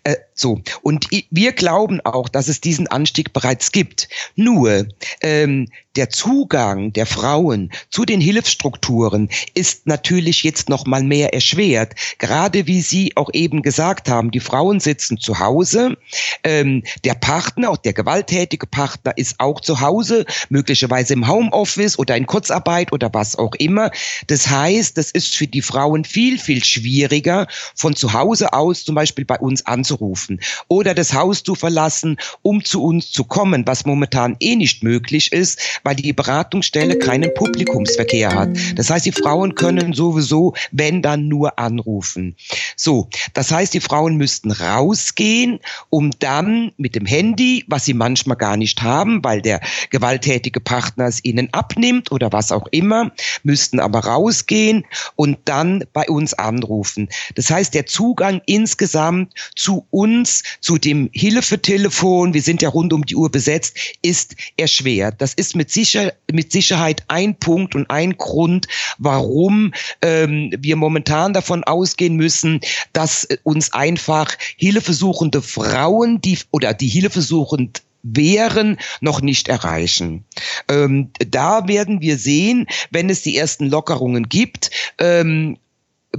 Äh, 0.06 0.16
so, 0.34 0.62
und 0.82 1.08
wir 1.30 1.52
glauben 1.52 2.00
auch, 2.06 2.30
dass 2.30 2.48
es 2.48 2.62
diesen 2.62 2.88
Anstieg 2.88 3.34
bereits 3.34 3.74
gibt. 3.74 4.08
Nur 4.36 4.88
ähm, 5.22 5.68
der 5.96 6.10
Zugang 6.10 6.94
der 6.94 7.06
Frauen 7.06 7.72
zu 7.90 8.06
den 8.06 8.22
Hilfsstrukturen 8.22 9.30
ist 9.54 9.88
natürlich 9.88 10.44
jetzt 10.44 10.70
noch 10.70 10.86
mal 10.86 11.04
mehr 11.04 11.34
erschwert. 11.34 11.94
Gerade 12.20 12.68
wie 12.68 12.82
Sie 12.82 13.14
auch 13.16 13.30
eben 13.34 13.64
gesagt 13.64 14.08
haben, 14.08 14.32
die 14.32 14.40
Frauen 14.40 14.80
sitzen 14.80 15.18
zu 15.18 15.40
Hause, 15.40 15.98
ähm, 16.44 16.84
der 17.04 17.16
Partner, 17.16 17.72
auch 17.72 17.78
der 17.78 17.94
gewalttätige 17.94 18.68
Partner 18.68 19.14
ist 19.18 19.40
auch 19.40 19.62
zu 19.62 19.82
Hause, 19.82 20.26
möglicherweise 20.50 21.14
im 21.14 21.28
Homeoffice 21.28 21.98
oder 21.98 22.16
in 22.16 22.28
Kurzarbeit 22.28 22.92
oder 22.94 23.10
was 23.14 23.36
auch 23.38 23.56
immer. 23.56 23.92
Das 24.28 24.48
heißt, 24.48 24.98
das 24.98 25.12
ist 25.12 25.36
für 25.36 25.48
die 25.48 25.62
Frauen 25.62 26.06
viel, 26.06 26.38
viel 26.38 26.64
schwieriger, 26.64 27.48
von 27.76 27.96
zu 27.96 28.14
Hause 28.14 28.54
aus 28.54 28.86
zum 28.86 28.96
Beispiel 28.96 29.26
bei 29.26 29.38
uns 29.38 29.66
anzurufen 29.66 30.40
oder 30.68 30.94
das 30.94 31.14
Haus 31.14 31.44
zu 31.44 31.56
verlassen, 31.56 32.18
um 32.42 32.64
zu 32.64 32.84
uns 32.84 33.12
zu 33.12 33.24
kommen, 33.24 33.66
was 33.66 33.86
momentan 33.86 34.38
eh 34.40 34.56
nicht 34.56 34.84
möglich 34.84 35.32
ist, 35.32 35.60
weil 35.84 35.96
die 35.96 36.14
Beratungsstelle 36.14 36.98
keinen 36.98 37.34
Publikumsverkehr 37.34 38.34
hat. 38.34 38.50
Das 38.76 38.90
heißt, 38.90 39.06
die 39.06 39.12
Frauen 39.12 39.56
können 39.56 39.94
sowieso, 39.94 40.54
wenn 40.72 41.02
dann 41.02 41.28
nur 41.28 41.60
anrufen. 41.60 42.36
So, 42.76 43.10
das 43.34 43.52
heißt, 43.52 43.74
die 43.74 43.80
Frauen 43.80 44.16
müssten 44.16 44.52
rausgehen, 44.52 45.60
um 45.90 46.12
dann 46.20 46.72
mit 46.78 46.96
dem 46.96 47.06
Handy, 47.06 47.66
was 47.68 47.86
sie 47.86 47.94
manchmal 47.94 48.38
gar 48.38 48.58
nicht 48.58 48.82
haben, 48.82 49.24
weil 49.24 49.42
der 49.42 49.62
gewalttätige 49.90 50.60
Partner 50.60 51.06
es 51.06 51.24
ihnen 51.24 51.50
abnimmt 51.54 52.12
oder 52.12 52.32
was 52.32 52.52
auch 52.52 52.68
immer, 52.72 53.12
müssten 53.44 53.80
aber 53.80 54.00
rausgehen 54.00 54.86
und 55.16 55.38
dann 55.46 55.84
bei 55.94 56.08
uns 56.08 56.34
anrufen. 56.34 57.10
Das 57.36 57.50
heißt, 57.50 57.74
der 57.74 57.86
Zugang 57.86 58.42
insgesamt 58.46 59.34
zu 59.56 59.86
uns, 59.90 60.44
zu 60.62 60.78
dem 60.78 61.10
Hilfetelefon, 61.14 62.34
wir 62.34 62.42
sind 62.42 62.62
ja 62.62 62.70
rund 62.70 62.94
um 62.94 63.06
die 63.06 63.16
Uhr 63.16 63.32
besetzt, 63.32 63.78
ist 64.02 64.36
erschwert. 64.58 65.16
Das 65.20 65.34
ist 65.34 65.56
mit, 65.56 65.69
sicher, 65.72 66.14
mit 66.32 66.52
Sicherheit 66.52 67.04
ein 67.08 67.36
Punkt 67.36 67.76
und 67.76 67.90
ein 67.90 68.18
Grund, 68.18 68.68
warum 68.98 69.74
ähm, 70.02 70.54
wir 70.58 70.76
momentan 70.76 71.34
davon 71.34 71.64
ausgehen 71.64 72.16
müssen, 72.16 72.62
dass 72.94 73.28
uns 73.44 73.74
einfach 73.74 74.34
hilfesuchende 74.58 75.42
Frauen, 75.42 76.22
die 76.22 76.40
oder 76.52 76.74
die 76.74 76.88
hilfesuchend 76.88 77.82
wären, 78.04 78.78
noch 79.02 79.22
nicht 79.22 79.50
erreichen. 79.50 80.24
Ähm, 80.68 81.12
da 81.20 81.68
werden 81.68 82.02
wir 82.02 82.18
sehen, 82.18 82.68
wenn 82.92 83.10
es 83.10 83.22
die 83.24 83.38
ersten 83.38 83.70
Lockerungen 83.70 84.30
gibt, 84.30 84.72
ähm, 85.00 85.58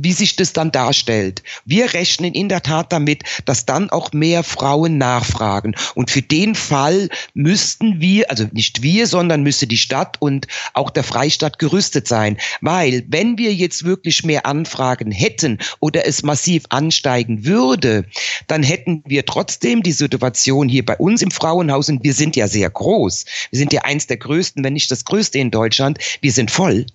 wie 0.03 0.13
sich 0.13 0.37
das 0.37 0.53
dann 0.53 0.73
darstellt. 0.73 1.43
Wir 1.65 1.93
rechnen 1.93 2.35
in 2.35 2.49
der 2.49 2.63
Tat 2.63 2.93
damit, 2.93 3.23
dass 3.45 3.67
dann 3.67 3.91
auch 3.91 4.13
mehr 4.13 4.43
Frauen 4.43 4.99
nachfragen. 4.99 5.75
Und 5.95 6.11
für 6.11 6.23
den 6.23 6.55
Fall 6.55 7.09
müssten 7.35 8.01
wir, 8.01 8.31
also 8.31 8.47
nicht 8.53 8.83
wir, 8.83 9.07
sondern 9.07 9.43
müsste 9.43 9.67
die 9.67 9.77
Stadt 9.77 10.17
und 10.21 10.47
auch 10.75 10.91
der 10.91 11.05
Freistaat 11.05 11.59
gerüstet 11.59 12.09
sein. 12.09 12.37
Weil 12.61 13.05
wenn 13.09 13.39
wir 13.39 13.55
jetzt 13.55 13.85
wirklich 13.85 14.25
mehr 14.25 14.47
Anfragen 14.47 15.11
hätten 15.13 15.59
oder 15.81 16.07
es 16.07 16.23
massiv 16.23 16.65
ansteigen 16.71 17.45
würde, 17.45 18.05
dann 18.47 18.63
hätten 18.63 19.03
wir 19.07 19.27
trotzdem 19.27 19.83
die 19.83 19.93
Situation 19.93 20.69
hier 20.69 20.85
bei 20.85 20.97
uns 20.97 21.23
im 21.23 21.31
Frauenhaus, 21.31 21.89
und 21.89 22.05
wir 22.05 22.15
sind 22.15 22.37
ja 22.37 22.49
sehr 22.49 22.71
groß, 22.71 23.25
wir 23.51 23.59
sind 23.59 23.73
ja 23.73 23.83
eins 23.83 24.07
der 24.07 24.17
größten, 24.17 24.63
wenn 24.65 24.73
nicht 24.73 24.91
das 24.91 25.05
größte 25.05 25.39
in 25.39 25.51
Deutschland, 25.51 25.99
wir 26.21 26.33
sind 26.33 26.51
voll. 26.51 26.87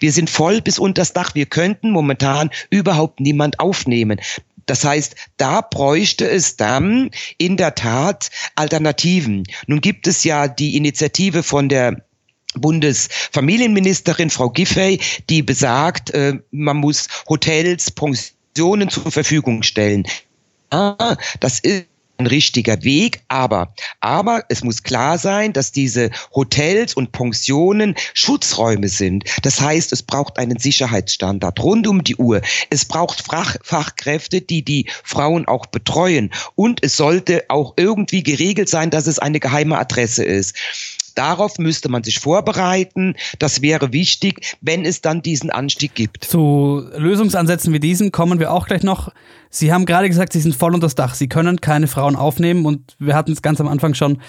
Wir 0.00 0.12
sind 0.12 0.30
voll 0.30 0.60
bis 0.60 0.78
unters 0.78 1.12
Dach. 1.12 1.34
Wir 1.34 1.46
könnten 1.46 1.90
momentan 1.90 2.50
überhaupt 2.70 3.20
niemand 3.20 3.60
aufnehmen. 3.60 4.20
Das 4.66 4.84
heißt, 4.84 5.16
da 5.36 5.60
bräuchte 5.60 6.28
es 6.28 6.56
dann 6.56 7.10
in 7.38 7.56
der 7.56 7.74
Tat 7.74 8.30
Alternativen. 8.54 9.44
Nun 9.66 9.80
gibt 9.80 10.06
es 10.06 10.24
ja 10.24 10.48
die 10.48 10.76
Initiative 10.76 11.42
von 11.42 11.68
der 11.68 12.04
Bundesfamilienministerin 12.54 14.30
Frau 14.30 14.50
Giffey, 14.50 15.00
die 15.30 15.42
besagt, 15.42 16.10
äh, 16.10 16.34
man 16.50 16.76
muss 16.76 17.08
Hotels, 17.28 17.90
Pensionen 17.90 18.88
zur 18.90 19.10
Verfügung 19.10 19.62
stellen. 19.62 20.04
Ah, 20.70 21.16
das 21.40 21.60
ist 21.60 21.86
ein 22.22 22.26
richtiger 22.26 22.82
Weg, 22.82 23.22
aber, 23.28 23.74
aber 24.00 24.44
es 24.48 24.62
muss 24.62 24.82
klar 24.82 25.18
sein, 25.18 25.52
dass 25.52 25.72
diese 25.72 26.10
Hotels 26.34 26.94
und 26.94 27.12
Pensionen 27.12 27.94
Schutzräume 28.14 28.88
sind. 28.88 29.24
Das 29.42 29.60
heißt, 29.60 29.92
es 29.92 30.02
braucht 30.02 30.38
einen 30.38 30.58
Sicherheitsstandard 30.58 31.60
rund 31.60 31.86
um 31.86 32.04
die 32.04 32.16
Uhr. 32.16 32.40
Es 32.70 32.84
braucht 32.84 33.22
Fach, 33.26 33.56
Fachkräfte, 33.62 34.40
die 34.40 34.64
die 34.64 34.86
Frauen 35.04 35.46
auch 35.46 35.66
betreuen. 35.66 36.30
Und 36.54 36.82
es 36.82 36.96
sollte 36.96 37.44
auch 37.48 37.74
irgendwie 37.76 38.22
geregelt 38.22 38.68
sein, 38.68 38.90
dass 38.90 39.06
es 39.06 39.18
eine 39.18 39.40
geheime 39.40 39.78
Adresse 39.78 40.24
ist. 40.24 40.56
Darauf 41.14 41.58
müsste 41.58 41.88
man 41.88 42.04
sich 42.04 42.20
vorbereiten. 42.20 43.14
Das 43.38 43.62
wäre 43.62 43.92
wichtig, 43.92 44.56
wenn 44.60 44.84
es 44.84 45.00
dann 45.00 45.22
diesen 45.22 45.50
Anstieg 45.50 45.94
gibt. 45.94 46.24
Zu 46.24 46.84
Lösungsansätzen 46.96 47.72
wie 47.72 47.80
diesen 47.80 48.12
kommen 48.12 48.38
wir 48.38 48.52
auch 48.52 48.66
gleich 48.66 48.82
noch. 48.82 49.12
Sie 49.50 49.72
haben 49.72 49.84
gerade 49.84 50.08
gesagt, 50.08 50.32
Sie 50.32 50.40
sind 50.40 50.56
voll 50.56 50.74
unter 50.74 50.86
das 50.86 50.94
Dach. 50.94 51.14
Sie 51.14 51.28
können 51.28 51.60
keine 51.60 51.86
Frauen 51.86 52.16
aufnehmen 52.16 52.64
und 52.64 52.96
wir 52.98 53.14
hatten 53.14 53.32
es 53.32 53.42
ganz 53.42 53.60
am 53.60 53.68
Anfang 53.68 53.92
schon, 53.92 54.22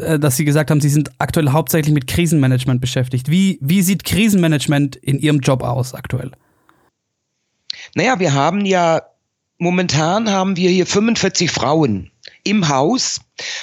äh, 0.00 0.18
dass 0.18 0.36
Sie 0.36 0.44
gesagt 0.44 0.70
haben, 0.70 0.80
Sie 0.80 0.88
sind 0.88 1.12
aktuell 1.18 1.50
hauptsächlich 1.50 1.94
mit 1.94 2.08
Krisenmanagement 2.08 2.80
beschäftigt. 2.80 3.30
Wie, 3.30 3.58
wie 3.60 3.82
sieht 3.82 4.04
Krisenmanagement 4.04 4.96
in 4.96 5.20
Ihrem 5.20 5.38
Job 5.40 5.62
aus 5.62 5.94
aktuell? 5.94 6.32
Naja, 7.94 8.18
wir 8.18 8.34
haben 8.34 8.64
ja, 8.64 9.02
momentan 9.58 10.30
haben 10.30 10.56
wir 10.56 10.70
hier 10.70 10.86
45 10.86 11.50
Frauen 11.50 12.10
im 12.42 12.68
Haus 12.68 13.20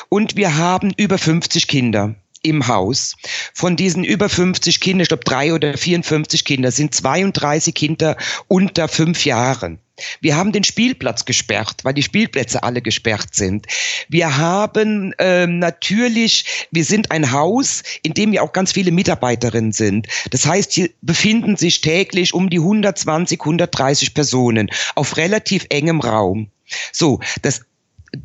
und 0.10 0.38
wir 0.38 0.58
haben 0.58 0.94
über 0.96 1.18
50 1.18 1.68
Kinder 1.68 2.16
im 2.46 2.68
Haus. 2.68 3.16
Von 3.54 3.76
diesen 3.76 4.04
über 4.04 4.30
50 4.30 4.80
Kindern, 4.80 5.02
ich 5.02 5.08
glaube 5.10 5.24
drei 5.24 5.54
oder 5.54 5.78
54 5.78 6.46
Kinder, 6.46 6.72
sind 6.72 6.94
32 6.96 7.74
Kinder 7.74 8.16
unter 8.48 8.88
fünf 8.88 9.26
Jahren. 9.26 9.80
Wir 10.20 10.36
haben 10.36 10.52
den 10.52 10.66
Spielplatz 10.66 11.24
gesperrt, 11.26 11.84
weil 11.84 11.94
die 11.94 12.04
Spielplätze 12.04 12.64
alle 12.64 12.82
gesperrt 12.82 13.34
sind. 13.34 13.66
Wir 14.10 14.38
haben 14.38 15.14
ähm, 15.20 15.60
natürlich, 15.60 16.68
wir 16.72 16.84
sind 16.84 17.12
ein 17.12 17.32
Haus, 17.32 17.82
in 18.04 18.14
dem 18.14 18.34
ja 18.34 18.42
auch 18.42 18.52
ganz 18.52 18.74
viele 18.74 18.92
Mitarbeiterinnen 18.92 19.72
sind. 19.72 20.08
Das 20.32 20.46
heißt, 20.46 20.74
hier 20.74 20.90
befinden 21.02 21.56
sich 21.56 21.82
täglich 21.82 22.34
um 22.34 22.50
die 22.50 22.60
120, 22.60 23.40
130 23.40 24.14
Personen 24.14 24.70
auf 24.96 25.16
relativ 25.16 25.66
engem 25.70 26.02
Raum. 26.02 26.50
So, 26.92 27.22
das 27.42 27.62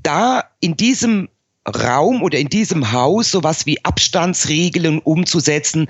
da 0.02 0.44
in 0.60 0.76
diesem 0.76 1.28
Raum 1.68 2.22
oder 2.22 2.38
in 2.38 2.48
diesem 2.48 2.92
Haus 2.92 3.30
sowas 3.30 3.66
wie 3.66 3.84
Abstandsregeln 3.84 4.98
umzusetzen, 5.00 5.88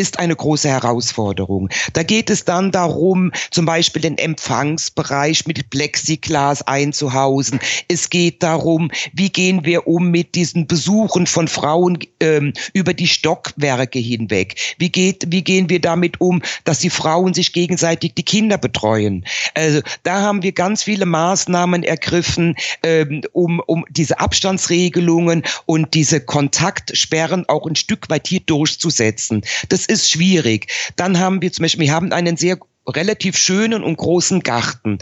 ist 0.00 0.18
eine 0.18 0.34
große 0.34 0.68
Herausforderung. 0.68 1.68
Da 1.92 2.02
geht 2.02 2.30
es 2.30 2.46
dann 2.46 2.72
darum, 2.72 3.32
zum 3.50 3.66
Beispiel 3.66 4.00
den 4.00 4.16
Empfangsbereich 4.16 5.46
mit 5.46 5.68
Plexiglas 5.68 6.62
einzuhausen. 6.62 7.60
Es 7.88 8.08
geht 8.08 8.42
darum, 8.42 8.90
wie 9.12 9.28
gehen 9.28 9.64
wir 9.66 9.86
um 9.86 10.10
mit 10.10 10.34
diesen 10.34 10.66
Besuchen 10.66 11.26
von 11.26 11.48
Frauen 11.48 11.98
ähm, 12.20 12.54
über 12.72 12.94
die 12.94 13.06
Stockwerke 13.06 13.98
hinweg? 13.98 14.56
Wie 14.78 14.88
geht, 14.88 15.26
wie 15.28 15.42
gehen 15.42 15.68
wir 15.68 15.80
damit 15.80 16.18
um, 16.20 16.40
dass 16.64 16.78
die 16.78 16.88
Frauen 16.88 17.34
sich 17.34 17.52
gegenseitig 17.52 18.14
die 18.14 18.22
Kinder 18.22 18.56
betreuen? 18.56 19.26
Also 19.54 19.80
da 20.02 20.22
haben 20.22 20.42
wir 20.42 20.52
ganz 20.52 20.82
viele 20.82 21.04
Maßnahmen 21.04 21.82
ergriffen, 21.82 22.56
ähm, 22.82 23.20
um, 23.32 23.60
um 23.66 23.84
diese 23.90 24.18
Abstandsregelungen 24.18 25.42
und 25.66 25.92
diese 25.92 26.22
Kontaktsperren 26.22 27.46
auch 27.50 27.66
ein 27.66 27.76
Stück 27.76 28.08
weit 28.08 28.26
hier 28.26 28.40
durchzusetzen. 28.40 29.42
Das 29.68 29.84
ist 29.90 30.10
schwierig. 30.10 30.68
Dann 30.96 31.18
haben 31.18 31.42
wir 31.42 31.52
zum 31.52 31.64
Beispiel, 31.64 31.86
wir 31.86 31.92
haben 31.92 32.12
einen 32.12 32.36
sehr 32.36 32.58
relativ 32.86 33.36
schönen 33.36 33.82
und 33.82 33.96
großen 33.96 34.40
Garten 34.40 34.98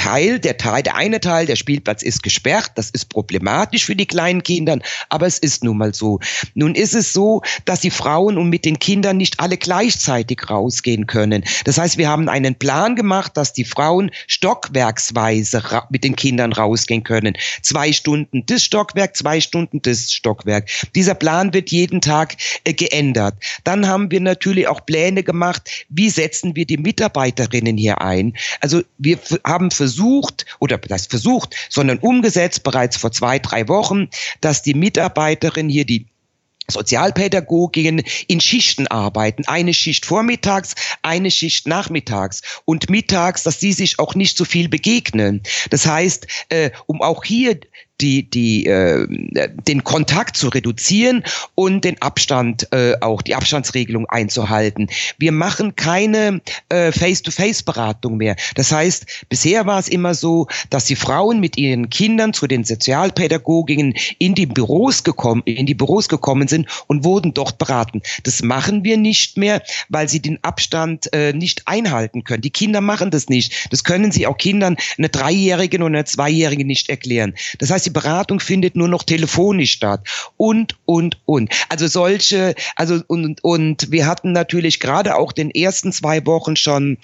Teil, 0.00 0.38
der 0.38 0.56
Teil, 0.56 0.82
der 0.82 0.96
eine 0.96 1.20
Teil, 1.20 1.44
der 1.44 1.56
Spielplatz 1.56 2.02
ist 2.02 2.22
gesperrt. 2.22 2.72
Das 2.76 2.88
ist 2.88 3.10
problematisch 3.10 3.84
für 3.84 3.94
die 3.94 4.06
kleinen 4.06 4.42
Kinder, 4.42 4.78
aber 5.10 5.26
es 5.26 5.38
ist 5.38 5.62
nun 5.62 5.76
mal 5.76 5.92
so. 5.92 6.20
Nun 6.54 6.74
ist 6.74 6.94
es 6.94 7.12
so, 7.12 7.42
dass 7.66 7.80
die 7.80 7.90
Frauen 7.90 8.38
und 8.38 8.48
mit 8.48 8.64
den 8.64 8.78
Kindern 8.78 9.18
nicht 9.18 9.40
alle 9.40 9.58
gleichzeitig 9.58 10.48
rausgehen 10.48 11.06
können. 11.06 11.44
Das 11.66 11.76
heißt, 11.76 11.98
wir 11.98 12.08
haben 12.08 12.30
einen 12.30 12.54
Plan 12.54 12.96
gemacht, 12.96 13.36
dass 13.36 13.52
die 13.52 13.66
Frauen 13.66 14.10
stockwerksweise 14.26 15.62
mit 15.90 16.02
den 16.02 16.16
Kindern 16.16 16.54
rausgehen 16.54 17.04
können. 17.04 17.34
Zwei 17.60 17.92
Stunden 17.92 18.46
das 18.46 18.64
Stockwerk, 18.64 19.14
zwei 19.14 19.42
Stunden 19.42 19.82
das 19.82 20.10
Stockwerk. 20.10 20.70
Dieser 20.94 21.14
Plan 21.14 21.52
wird 21.52 21.70
jeden 21.70 22.00
Tag 22.00 22.36
äh, 22.64 22.72
geändert. 22.72 23.34
Dann 23.64 23.86
haben 23.86 24.10
wir 24.10 24.20
natürlich 24.20 24.66
auch 24.66 24.86
Pläne 24.86 25.22
gemacht, 25.22 25.84
wie 25.90 26.08
setzen 26.08 26.56
wir 26.56 26.64
die 26.64 26.78
Mitarbeiterinnen 26.78 27.76
hier 27.76 28.00
ein. 28.00 28.32
Also 28.62 28.80
wir 28.96 29.18
haben 29.44 29.70
versucht, 29.70 29.89
oder 30.58 30.78
das 30.78 31.06
versucht, 31.06 31.54
sondern 31.68 31.98
umgesetzt 31.98 32.62
bereits 32.62 32.96
vor 32.96 33.12
zwei, 33.12 33.38
drei 33.38 33.68
Wochen, 33.68 34.08
dass 34.40 34.62
die 34.62 34.74
Mitarbeiterinnen 34.74 35.70
hier, 35.70 35.84
die 35.84 36.06
Sozialpädagoginnen 36.70 38.04
in 38.28 38.40
Schichten 38.40 38.86
arbeiten. 38.86 39.46
Eine 39.46 39.74
Schicht 39.74 40.06
vormittags, 40.06 40.74
eine 41.02 41.30
Schicht 41.30 41.66
nachmittags 41.66 42.42
und 42.64 42.88
mittags, 42.88 43.42
dass 43.42 43.60
sie 43.60 43.72
sich 43.72 43.98
auch 43.98 44.14
nicht 44.14 44.36
so 44.36 44.44
viel 44.44 44.68
begegnen. 44.68 45.42
Das 45.70 45.86
heißt, 45.86 46.26
äh, 46.48 46.70
um 46.86 47.02
auch 47.02 47.24
hier 47.24 47.58
die, 48.00 48.28
die, 48.28 48.66
äh, 48.66 49.06
den 49.66 49.84
Kontakt 49.84 50.36
zu 50.36 50.48
reduzieren 50.48 51.24
und 51.54 51.84
den 51.84 52.00
Abstand, 52.00 52.68
äh, 52.72 52.94
auch 53.00 53.22
die 53.22 53.34
Abstandsregelung 53.34 54.06
einzuhalten. 54.06 54.88
Wir 55.18 55.32
machen 55.32 55.76
keine 55.76 56.40
äh, 56.68 56.92
Face-to-Face-Beratung 56.92 58.16
mehr. 58.16 58.36
Das 58.54 58.72
heißt, 58.72 59.26
bisher 59.28 59.66
war 59.66 59.78
es 59.78 59.88
immer 59.88 60.14
so, 60.14 60.46
dass 60.70 60.86
die 60.86 60.96
Frauen 60.96 61.40
mit 61.40 61.56
ihren 61.56 61.90
Kindern 61.90 62.32
zu 62.32 62.46
den 62.46 62.64
Sozialpädagoginnen 62.64 63.94
in 64.18 64.34
die 64.34 64.46
Büros 64.46 65.04
gekommen, 65.04 65.42
in 65.44 65.66
die 65.66 65.74
Büros 65.74 66.08
gekommen 66.08 66.48
sind 66.48 66.68
und 66.86 67.04
wurden 67.04 67.34
dort 67.34 67.58
beraten. 67.58 68.02
Das 68.24 68.42
machen 68.42 68.84
wir 68.84 68.96
nicht 68.96 69.36
mehr, 69.36 69.62
weil 69.88 70.08
sie 70.08 70.20
den 70.20 70.42
Abstand 70.42 71.12
äh, 71.12 71.32
nicht 71.32 71.62
einhalten 71.66 72.24
können. 72.24 72.42
Die 72.42 72.50
Kinder 72.50 72.80
machen 72.80 73.10
das 73.10 73.28
nicht. 73.28 73.68
Das 73.70 73.84
können 73.84 74.12
sie 74.12 74.26
auch 74.26 74.38
Kindern, 74.38 74.76
eine 74.98 75.08
Dreijährigen 75.08 75.82
oder 75.82 75.94
eine 75.94 76.04
Zweijährige 76.04 76.64
nicht 76.64 76.88
erklären. 76.88 77.34
Das 77.58 77.70
heißt, 77.70 77.89
die 77.90 77.92
Beratung 77.92 78.38
findet 78.38 78.76
nur 78.76 78.86
noch 78.86 79.02
telefonisch 79.02 79.72
statt 79.72 80.06
und, 80.36 80.76
und, 80.84 81.18
und. 81.26 81.50
Also 81.68 81.88
solche, 81.88 82.54
also 82.76 83.00
und, 83.08 83.42
und 83.42 83.90
wir 83.90 84.06
hatten 84.06 84.30
natürlich 84.30 84.78
gerade 84.78 85.16
auch 85.16 85.32
den 85.32 85.50
ersten 85.50 85.92
zwei 85.92 86.24
Wochen 86.24 86.54
schon 86.54 86.98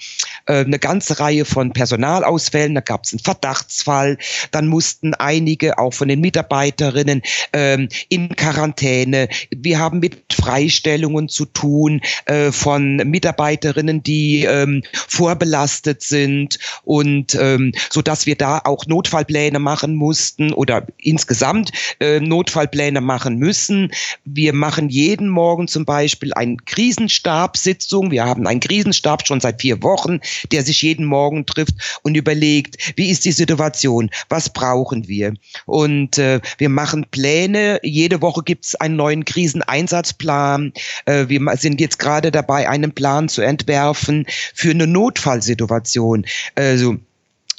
äh, 0.45 0.63
eine 0.63 0.79
ganze 0.79 1.19
Reihe 1.19 1.43
von 1.43 1.73
Personalausfällen. 1.73 2.73
Da 2.73 2.81
gab 2.81 3.03
es 3.03 3.11
einen 3.11 3.19
Verdachtsfall. 3.19 4.17
Dann 4.51 4.67
mussten 4.67 5.13
einige 5.13 5.77
auch 5.77 5.93
von 5.93 6.07
den 6.07 6.21
Mitarbeiterinnen 6.21 7.21
ähm, 7.51 7.89
in 8.07 8.29
Quarantäne. 8.35 9.27
Wir 9.53 9.79
haben 9.79 9.99
mit 9.99 10.33
Freistellungen 10.33 11.27
zu 11.27 11.45
tun 11.45 11.99
äh, 12.25 12.53
von 12.53 12.95
Mitarbeiterinnen, 12.97 14.03
die 14.03 14.45
ähm, 14.45 14.83
vorbelastet 14.93 16.01
sind 16.01 16.59
und 16.85 17.35
ähm, 17.35 17.73
so 17.89 18.01
dass 18.01 18.25
wir 18.25 18.37
da 18.37 18.61
auch 18.63 18.85
Notfallpläne 18.85 19.59
machen 19.59 19.95
mussten 19.95 20.53
oder 20.53 20.76
oder 20.77 20.87
insgesamt 20.97 21.71
äh, 21.99 22.19
Notfallpläne 22.19 23.01
machen 23.01 23.37
müssen. 23.37 23.91
Wir 24.25 24.53
machen 24.53 24.89
jeden 24.89 25.29
Morgen 25.29 25.67
zum 25.67 25.85
Beispiel 25.85 26.33
eine 26.33 26.57
Krisenstabssitzung. 26.57 28.11
Wir 28.11 28.25
haben 28.25 28.47
einen 28.47 28.59
Krisenstab 28.59 29.27
schon 29.27 29.39
seit 29.39 29.61
vier 29.61 29.81
Wochen, 29.83 30.19
der 30.51 30.63
sich 30.63 30.81
jeden 30.81 31.05
Morgen 31.05 31.45
trifft 31.45 31.99
und 32.03 32.15
überlegt, 32.15 32.93
wie 32.95 33.09
ist 33.09 33.25
die 33.25 33.31
Situation, 33.31 34.09
was 34.29 34.51
brauchen 34.51 35.07
wir. 35.07 35.33
Und 35.65 36.17
äh, 36.17 36.39
wir 36.57 36.69
machen 36.69 37.05
Pläne. 37.09 37.79
Jede 37.83 38.21
Woche 38.21 38.43
gibt 38.43 38.65
es 38.65 38.75
einen 38.75 38.95
neuen 38.95 39.25
Kriseneinsatzplan. 39.25 40.73
Äh, 41.05 41.29
wir 41.29 41.41
sind 41.57 41.81
jetzt 41.81 41.99
gerade 41.99 42.31
dabei, 42.31 42.69
einen 42.69 42.93
Plan 42.93 43.29
zu 43.29 43.41
entwerfen 43.41 44.25
für 44.53 44.71
eine 44.71 44.87
Notfallsituation. 44.87 46.25
Also 46.55 46.97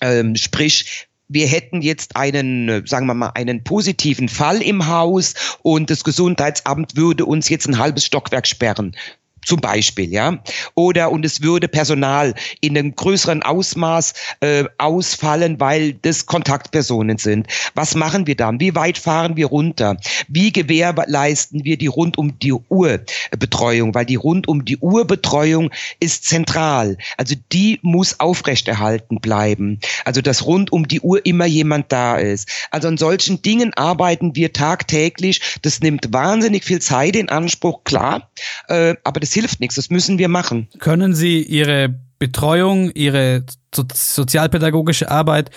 ähm, 0.01 0.37
sprich, 0.37 1.08
wir 1.29 1.47
hätten 1.47 1.83
jetzt 1.83 2.17
einen, 2.17 2.69
äh, 2.69 2.83
sagen 2.87 3.07
wir 3.07 3.15
mal, 3.15 3.33
einen 3.35 3.63
positiven 3.63 4.29
Fall 4.29 4.63
im 4.63 4.87
Haus 4.87 5.59
und 5.63 5.91
das 5.91 6.05
Gesundheitsamt 6.05 6.97
würde 6.97 7.27
uns 7.27 7.49
jetzt 7.49 7.67
ein 7.69 7.79
halbes 7.79 8.05
Stockwerk 8.05 8.47
sperren 8.47 8.97
zum 9.45 9.61
Beispiel, 9.61 10.13
ja. 10.13 10.39
Oder 10.75 11.11
und 11.11 11.25
es 11.25 11.43
würde 11.43 11.69
Personal 11.69 12.35
in 12.61 12.77
einem 12.77 12.95
größeren 12.95 13.43
Ausmaß 13.43 14.15
äh, 14.41 14.65
ausfallen, 14.79 15.61
weil 15.61 15.95
das 15.95 16.27
Kontaktpersonen 16.27 17.19
sind. 17.19 17.47
Was 17.75 17.95
machen 17.95 18.27
wir 18.27 18.37
dann? 18.37 18.61
Wie 18.61 18.75
weit 18.75 18.99
fahren 18.99 19.37
wir 19.37 19.47
runter? 19.47 19.97
Wie 20.29 20.53
gewährleisten 20.53 21.65
wir 21.65 21.77
die 21.77 21.87
rund 21.87 22.19
um 22.19 22.39
die 22.39 22.53
Uhr 22.53 23.01
Betreuung? 23.39 23.95
Weil 23.95 24.07
die 24.07 24.17
rund 24.17 24.49
um 24.49 24.65
die 24.65 24.79
Uhr 24.79 25.07
Betreuung 25.07 25.71
ist 26.01 26.25
zentral. 26.25 26.97
Also 27.17 27.35
die 27.53 27.79
muss 27.83 28.21
aufrechterhalten 28.21 29.21
bleiben. 29.21 29.81
Also 30.05 30.21
dass 30.21 30.45
rund 30.45 30.73
um 30.73 30.87
die 30.89 31.01
Uhr 31.01 31.25
immer 31.25 31.47
jemand 31.47 31.93
da 31.93 32.17
ist. 32.17 32.49
Also 32.71 32.89
an 32.89 32.99
solchen 32.99 33.43
Dingen 33.43 33.73
arbeiten 33.75 34.35
wir 34.35 34.53
tagtäglich. 34.53 35.41
Das 35.63 35.81
nimmt 35.81 36.13
wahnsinnig 36.13 36.65
viel 36.65 36.81
Zeit 36.81 37.17
in 37.17 37.29
Anspruch, 37.29 37.85
klar. 37.85 38.31
Äh, 38.69 38.95
aber 39.05 39.21
das 39.21 39.28
hilft 39.33 39.61
nichts, 39.61 39.77
das 39.77 39.91
müssen 39.91 40.19
wir 40.19 40.29
machen. 40.29 40.69
Können 40.79 41.15
Sie 41.15 41.43
Ihre 41.43 42.01
Betreuung, 42.19 42.91
Ihre 42.93 43.45
so 43.75 43.85
sozialpädagogische 43.93 45.11
Arbeit 45.11 45.51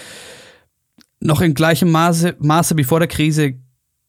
noch 1.19 1.41
in 1.41 1.53
gleichem 1.53 1.91
Maße, 1.91 2.36
Maße 2.39 2.77
wie 2.77 2.84
vor 2.84 2.99
der 2.99 3.07
Krise 3.07 3.53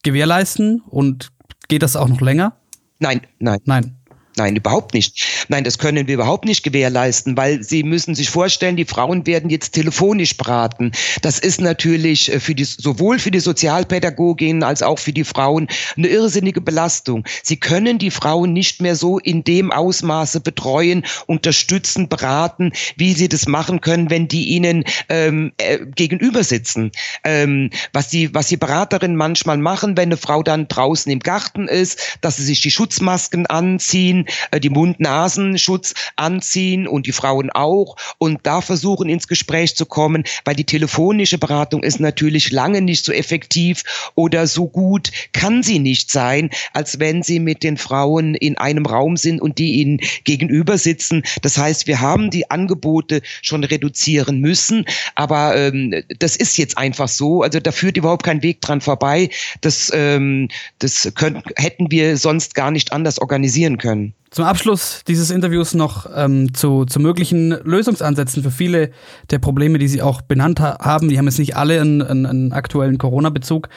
gewährleisten 0.03 0.83
und 0.87 1.31
geht 1.69 1.83
das 1.83 1.97
auch 1.97 2.09
noch 2.09 2.21
länger? 2.21 2.57
Nein, 2.99 3.21
nein. 3.39 3.59
Nein. 3.65 3.97
Nein, 4.37 4.57
überhaupt 4.57 4.95
nicht. 4.95 5.45
Nein, 5.49 5.63
das 5.63 5.79
können 5.79 6.07
wir 6.07 6.15
überhaupt 6.15 6.47
nicht 6.47 6.63
gewährleisten, 6.63 7.37
weil 7.37 7.63
Sie 7.63 7.83
müssen 7.83 8.15
sich 8.15 8.31
vorstellen, 8.31 8.77
die 8.77 8.87
Frauen 8.87 9.27
werden 9.27 9.51
jetzt 9.51 9.73
telefonisch 9.73 10.37
beraten. 10.39 10.93
Das 11.21 11.39
ist 11.39 11.61
natürlich 11.61 12.33
äh, 12.33 12.41
für 12.41 12.55
die, 12.55 12.65
sowohl 12.65 13.19
für 13.19 13.31
die 13.31 13.41
Sozialpädagoginnen 13.41 14.63
als 14.63 14.83
auch 14.83 14.99
für 14.99 15.13
die 15.13 15.25
Frauen 15.25 15.69
eine 15.97 16.09
irrsinnige 16.09 16.63
Belastung. 16.63 17.25
Sie 17.43 17.57
können 17.57 17.99
die 17.99 18.11
Frauen 18.11 18.55
nicht 18.55 18.81
mehr 18.81 18.97
so 18.97 19.19
in 19.19 19.45
dem 19.45 19.71
Ausmaße 19.71 20.41
betreuen, 20.41 21.05
unterstützen, 21.27 22.09
beraten, 22.09 22.73
wie 22.97 23.13
sie 23.13 23.29
das 23.29 23.47
machen 23.47 23.83
können, 23.83 24.09
wenn 24.09 24.29
die 24.29 24.49
ihnen 24.49 24.85
ähm, 25.11 25.53
äh, 25.59 25.79
gegenüber 25.95 26.43
sitzen. 26.43 26.91
Ähm, 27.25 27.69
was 27.93 28.09
die, 28.09 28.35
was 28.35 28.49
die 28.49 28.57
Beraterinnen 28.57 29.17
manchmal 29.17 29.59
machen, 29.59 29.97
wenn 29.99 30.09
eine 30.09 30.17
Frau 30.17 30.43
dann 30.43 30.69
draußen 30.69 31.13
im 31.13 31.21
Garten 31.21 31.69
ist, 31.69 32.19
dass 32.23 32.37
sie 32.37 32.45
sich 32.45 32.63
die 32.63 32.71
Schutzmasken 32.71 33.47
anziehen, 33.47 34.22
äh, 34.51 34.61
die 34.61 34.71
Mund-Nasenschutz 34.71 35.95
anziehen 36.17 36.87
und 36.87 37.07
die 37.07 37.13
Frauen 37.13 37.51
auch 37.51 37.97
und 38.19 38.41
da 38.43 38.61
versuchen 38.61 39.09
ins 39.09 39.29
Gespräch 39.29 39.77
zu 39.77 39.87
kommen, 39.87 40.25
weil 40.45 40.55
die 40.55 40.65
telefonische 40.65 41.39
Beratung 41.39 41.83
ist 41.83 42.01
natürlich 42.01 42.51
lange 42.51 42.81
nicht 42.81 43.05
so 43.05 43.13
effektiv 43.13 43.83
oder 44.15 44.47
so 44.47 44.69
gut 44.69 45.11
kann 45.33 45.63
sie 45.63 45.79
nicht 45.79 46.11
sein, 46.11 46.51
als 46.73 46.99
wenn 46.99 47.23
sie 47.23 47.41
mit 47.41 47.63
den 47.63 47.77
Frauen 47.77 48.35
in 48.35 48.59
einem 48.59 48.87
Raum 48.87 49.17
sind 49.17 49.41
und 49.41 49.59
die 49.59 49.75
ihnen 49.75 50.01
gegenüber 50.25 50.79
sitzen. 50.79 51.23
Das 51.43 51.59
heißt, 51.59 51.87
wir 51.87 52.01
haben 52.01 52.31
die 52.31 52.51
Angebote 52.51 53.23
schon 53.41 53.65
reduzieren 53.65 54.41
müssen, 54.41 54.85
aber 55.15 55.57
ähm, 55.57 56.03
das 56.19 56.37
ist 56.37 56.59
jetzt 56.59 56.79
einfach 56.79 57.09
so. 57.09 57.43
Also 57.43 57.61
da 57.61 57.73
führt 57.73 57.97
überhaupt 57.97 58.25
kein 58.25 58.43
Weg 58.43 58.61
dran 58.61 58.81
vorbei. 58.81 59.31
Das, 59.61 59.91
ähm, 59.95 60.49
das 60.79 61.11
können, 61.15 61.43
hätten 61.57 61.91
wir 61.91 62.17
sonst 62.17 62.55
gar 62.55 62.71
nicht 62.71 62.93
anders 62.93 63.19
organisieren 63.19 63.79
können. 63.79 64.12
Zum 64.33 64.47
Abschluss 64.47 65.03
dieses 65.07 65.31
Interviews 65.31 65.75
noch 65.75 66.07
ähm, 66.15 66.55
zu, 66.55 66.87
zu 66.87 67.01
möglichen 67.01 67.51
Lösungsansätzen 67.51 68.43
für 68.43 68.51
viele 68.51 68.91
der 69.31 69.39
Probleme, 69.39 69.79
die 69.79 69.89
Sie 69.89 70.01
auch 70.01 70.23
benannt 70.23 70.59
ha 70.59 70.79
haben. 70.81 71.11
Die 71.11 71.19
haben 71.19 71.27
jetzt 71.27 71.39
nicht 71.39 71.55
alle 71.55 71.79
einen, 71.79 72.01
einen, 72.01 72.25
einen 72.25 72.53
aktuellen 72.55 72.97
Corona-Bezug, 72.97 73.69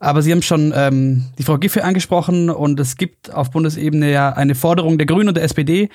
aber 0.00 0.22
Sie 0.22 0.32
haben 0.32 0.40
schon 0.40 0.72
ähm, 0.74 1.26
die 1.38 1.42
Frau 1.42 1.58
Giffey 1.58 1.82
angesprochen 1.82 2.48
und 2.48 2.80
es 2.80 2.96
gibt 2.96 3.34
auf 3.34 3.50
Bundesebene 3.50 4.10
ja 4.10 4.30
eine 4.32 4.54
Forderung 4.54 4.96
der 4.96 5.06
Grünen 5.06 5.28
und 5.28 5.36
der 5.36 5.44
SPD. 5.44 5.90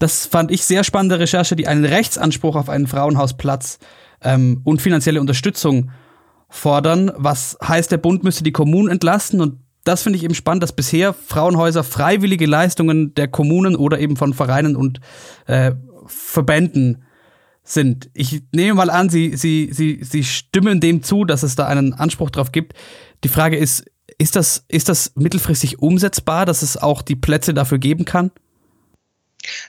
Das 0.00 0.26
fand 0.26 0.50
ich 0.50 0.64
sehr 0.64 0.82
spannende 0.82 1.20
Recherche, 1.20 1.54
die 1.54 1.68
einen 1.68 1.84
Rechtsanspruch 1.84 2.56
auf 2.56 2.68
einen 2.68 2.88
Frauenhausplatz 2.88 3.78
ähm, 4.20 4.62
und 4.64 4.82
finanzielle 4.82 5.20
Unterstützung 5.20 5.92
fordern. 6.48 7.12
Was 7.16 7.56
heißt, 7.62 7.92
der 7.92 7.98
Bund 7.98 8.24
müsste 8.24 8.42
die 8.42 8.52
Kommunen 8.52 8.88
entlasten 8.88 9.40
und 9.40 9.58
das 9.84 10.02
finde 10.02 10.18
ich 10.18 10.24
eben 10.24 10.34
spannend, 10.34 10.62
dass 10.62 10.72
bisher 10.72 11.12
Frauenhäuser 11.12 11.84
freiwillige 11.84 12.46
Leistungen 12.46 13.14
der 13.14 13.28
Kommunen 13.28 13.76
oder 13.76 13.98
eben 13.98 14.16
von 14.16 14.34
Vereinen 14.34 14.76
und 14.76 15.00
äh, 15.46 15.72
Verbänden 16.06 17.04
sind. 17.62 18.10
Ich 18.14 18.42
nehme 18.52 18.74
mal 18.74 18.90
an, 18.90 19.08
Sie, 19.08 19.36
Sie, 19.36 19.70
Sie, 19.72 20.00
Sie 20.02 20.24
stimmen 20.24 20.80
dem 20.80 21.02
zu, 21.02 21.24
dass 21.24 21.42
es 21.42 21.56
da 21.56 21.66
einen 21.66 21.94
Anspruch 21.94 22.30
drauf 22.30 22.52
gibt. 22.52 22.74
Die 23.24 23.28
Frage 23.28 23.56
ist, 23.56 23.84
ist 24.18 24.36
das, 24.36 24.64
ist 24.68 24.88
das 24.88 25.12
mittelfristig 25.16 25.80
umsetzbar, 25.80 26.46
dass 26.46 26.62
es 26.62 26.76
auch 26.76 27.02
die 27.02 27.16
Plätze 27.16 27.54
dafür 27.54 27.78
geben 27.78 28.04
kann? 28.04 28.30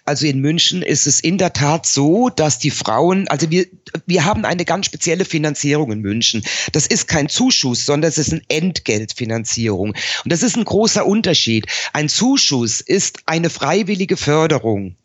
Also 0.06 0.26
in 0.26 0.40
München 0.40 0.82
ist 0.82 1.08
es 1.08 1.20
in 1.20 1.38
der 1.38 1.54
Tat 1.54 1.86
so, 1.86 2.30
dass 2.30 2.60
die 2.60 2.72
Frauen, 2.72 3.28
also 3.28 3.50
wir, 3.50 3.66
wir 4.06 4.26
haben 4.26 4.46
eine 4.46 4.66
ganz 4.66 4.86
spezielle 4.86 5.26
Finanzierung 5.26 5.92
in 5.92 6.02
München. 6.02 6.44
Das 6.72 6.88
ist 6.88 7.08
kein 7.08 7.30
Zuschuss, 7.30 7.86
sondern 7.86 8.10
es 8.10 8.18
ist 8.18 8.32
eine 8.32 8.42
Entgeltfinanzierung. 8.48 9.90
Und 9.90 10.32
das 10.32 10.44
ist 10.44 10.58
ein 10.58 10.66
großer 10.66 11.06
Unterschied. 11.06 11.68
Ein 11.94 12.10
Zuschuss 12.10 12.82
ist 12.82 13.20
eine 13.26 13.50
freiwillige 13.50 14.18
Förderung. 14.18 14.96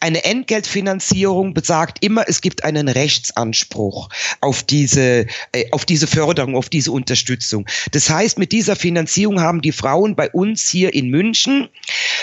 Eine 0.00 0.24
Entgeltfinanzierung 0.24 1.54
besagt 1.54 2.04
immer, 2.04 2.24
es 2.28 2.40
gibt 2.40 2.64
einen 2.64 2.88
Rechtsanspruch 2.88 4.08
auf 4.40 4.62
diese, 4.62 5.26
äh, 5.52 5.70
auf 5.72 5.84
diese 5.84 6.06
Förderung, 6.06 6.56
auf 6.56 6.68
diese 6.68 6.92
Unterstützung. 6.92 7.66
Das 7.92 8.08
heißt, 8.08 8.38
mit 8.38 8.52
dieser 8.52 8.76
Finanzierung 8.76 9.40
haben 9.40 9.62
die 9.62 9.72
Frauen 9.72 10.16
bei 10.16 10.30
uns 10.30 10.68
hier 10.68 10.94
in 10.94 11.08
München 11.10 11.68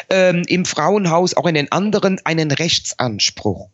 ähm, 0.10 0.44
im 0.48 0.66
Frauenhaus 0.66 1.36
auch 1.36 1.46
in 1.46 1.56
den 1.56 1.72
anderen 1.72 2.20
einen 2.26 2.52
Rechtsanspruch. 2.52 3.70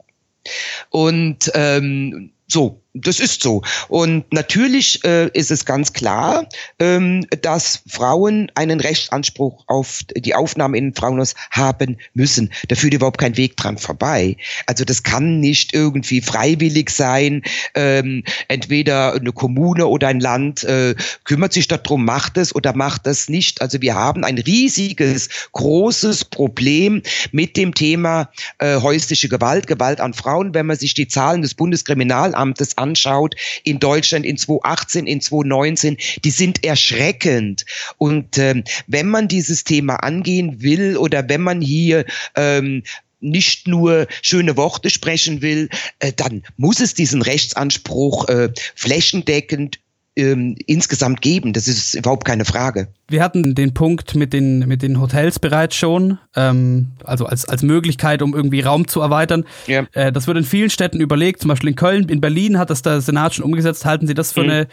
Und 0.89 1.51
ähm, 1.53 2.31
so, 2.47 2.81
das 2.93 3.19
ist 3.19 3.41
so. 3.41 3.61
Und 3.87 4.31
natürlich 4.33 5.03
äh, 5.05 5.29
ist 5.33 5.49
es 5.49 5.65
ganz 5.65 5.93
klar, 5.93 6.47
ähm, 6.79 7.25
dass 7.41 7.81
Frauen 7.87 8.51
einen 8.55 8.81
Rechtsanspruch 8.81 9.63
auf 9.67 10.01
die 10.15 10.35
Aufnahme 10.35 10.77
in 10.77 10.87
ein 10.87 10.95
Frauenhaus 10.95 11.35
haben 11.51 11.97
müssen. 12.13 12.51
Da 12.67 12.75
führt 12.75 12.93
überhaupt 12.93 13.19
kein 13.19 13.37
Weg 13.37 13.55
dran 13.55 13.77
vorbei. 13.77 14.35
Also 14.65 14.83
das 14.83 15.03
kann 15.03 15.39
nicht 15.39 15.73
irgendwie 15.73 16.21
freiwillig 16.21 16.89
sein. 16.89 17.43
Ähm, 17.75 18.23
entweder 18.49 19.13
eine 19.13 19.31
Kommune 19.31 19.87
oder 19.87 20.09
ein 20.09 20.19
Land 20.19 20.63
äh, 20.65 20.95
kümmert 21.23 21.53
sich 21.53 21.69
darum, 21.69 22.03
macht 22.03 22.37
es 22.37 22.53
oder 22.53 22.75
macht 22.75 23.07
es 23.07 23.29
nicht. 23.29 23.61
Also 23.61 23.81
wir 23.81 23.95
haben 23.95 24.25
ein 24.25 24.37
riesiges, 24.37 25.29
großes 25.53 26.25
Problem 26.25 27.01
mit 27.31 27.55
dem 27.55 27.73
Thema 27.73 28.29
äh, 28.57 28.81
häusliche 28.81 29.29
Gewalt, 29.29 29.67
Gewalt 29.67 30.01
an 30.01 30.13
Frauen. 30.13 30.53
Wenn 30.53 30.65
man 30.65 30.77
sich 30.77 30.93
die 30.93 31.07
Zahlen 31.07 31.41
des 31.41 31.53
Bundeskriminalamtes 31.53 32.77
anschaut, 32.81 33.35
in 33.63 33.79
Deutschland 33.79 34.25
in 34.25 34.37
2018, 34.37 35.07
in 35.07 35.21
2019, 35.21 35.97
die 36.23 36.31
sind 36.31 36.63
erschreckend. 36.63 37.65
Und 37.97 38.37
ähm, 38.37 38.63
wenn 38.87 39.07
man 39.07 39.27
dieses 39.27 39.63
Thema 39.63 39.97
angehen 39.97 40.61
will 40.61 40.97
oder 40.97 41.27
wenn 41.29 41.41
man 41.41 41.61
hier 41.61 42.05
ähm, 42.35 42.83
nicht 43.21 43.67
nur 43.67 44.07
schöne 44.21 44.57
Worte 44.57 44.89
sprechen 44.89 45.41
will, 45.41 45.69
äh, 45.99 46.11
dann 46.11 46.43
muss 46.57 46.79
es 46.79 46.93
diesen 46.93 47.21
Rechtsanspruch 47.21 48.27
äh, 48.27 48.49
flächendeckend 48.75 49.79
ähm, 50.21 50.55
insgesamt 50.65 51.21
geben. 51.21 51.53
Das 51.53 51.67
ist 51.67 51.95
überhaupt 51.95 52.25
keine 52.25 52.45
Frage. 52.45 52.87
Wir 53.09 53.23
hatten 53.23 53.55
den 53.55 53.73
Punkt 53.73 54.15
mit 54.15 54.33
den, 54.33 54.59
mit 54.67 54.81
den 54.81 54.99
Hotels 54.99 55.39
bereits 55.39 55.75
schon, 55.75 56.19
ähm, 56.35 56.91
also 57.03 57.25
als, 57.25 57.45
als 57.45 57.63
Möglichkeit, 57.63 58.21
um 58.21 58.33
irgendwie 58.33 58.61
Raum 58.61 58.87
zu 58.87 59.01
erweitern. 59.01 59.45
Ja. 59.67 59.85
Äh, 59.93 60.11
das 60.11 60.27
wird 60.27 60.37
in 60.37 60.43
vielen 60.43 60.69
Städten 60.69 61.01
überlegt, 61.01 61.41
zum 61.41 61.49
Beispiel 61.49 61.69
in 61.69 61.75
Köln, 61.75 62.09
in 62.09 62.21
Berlin 62.21 62.57
hat 62.57 62.69
das 62.69 62.81
der 62.81 63.01
Senat 63.01 63.33
schon 63.33 63.45
umgesetzt. 63.45 63.85
Halten 63.85 64.07
Sie 64.07 64.13
das 64.13 64.31
für 64.31 64.43
mhm. 64.43 64.49
eine 64.49 64.67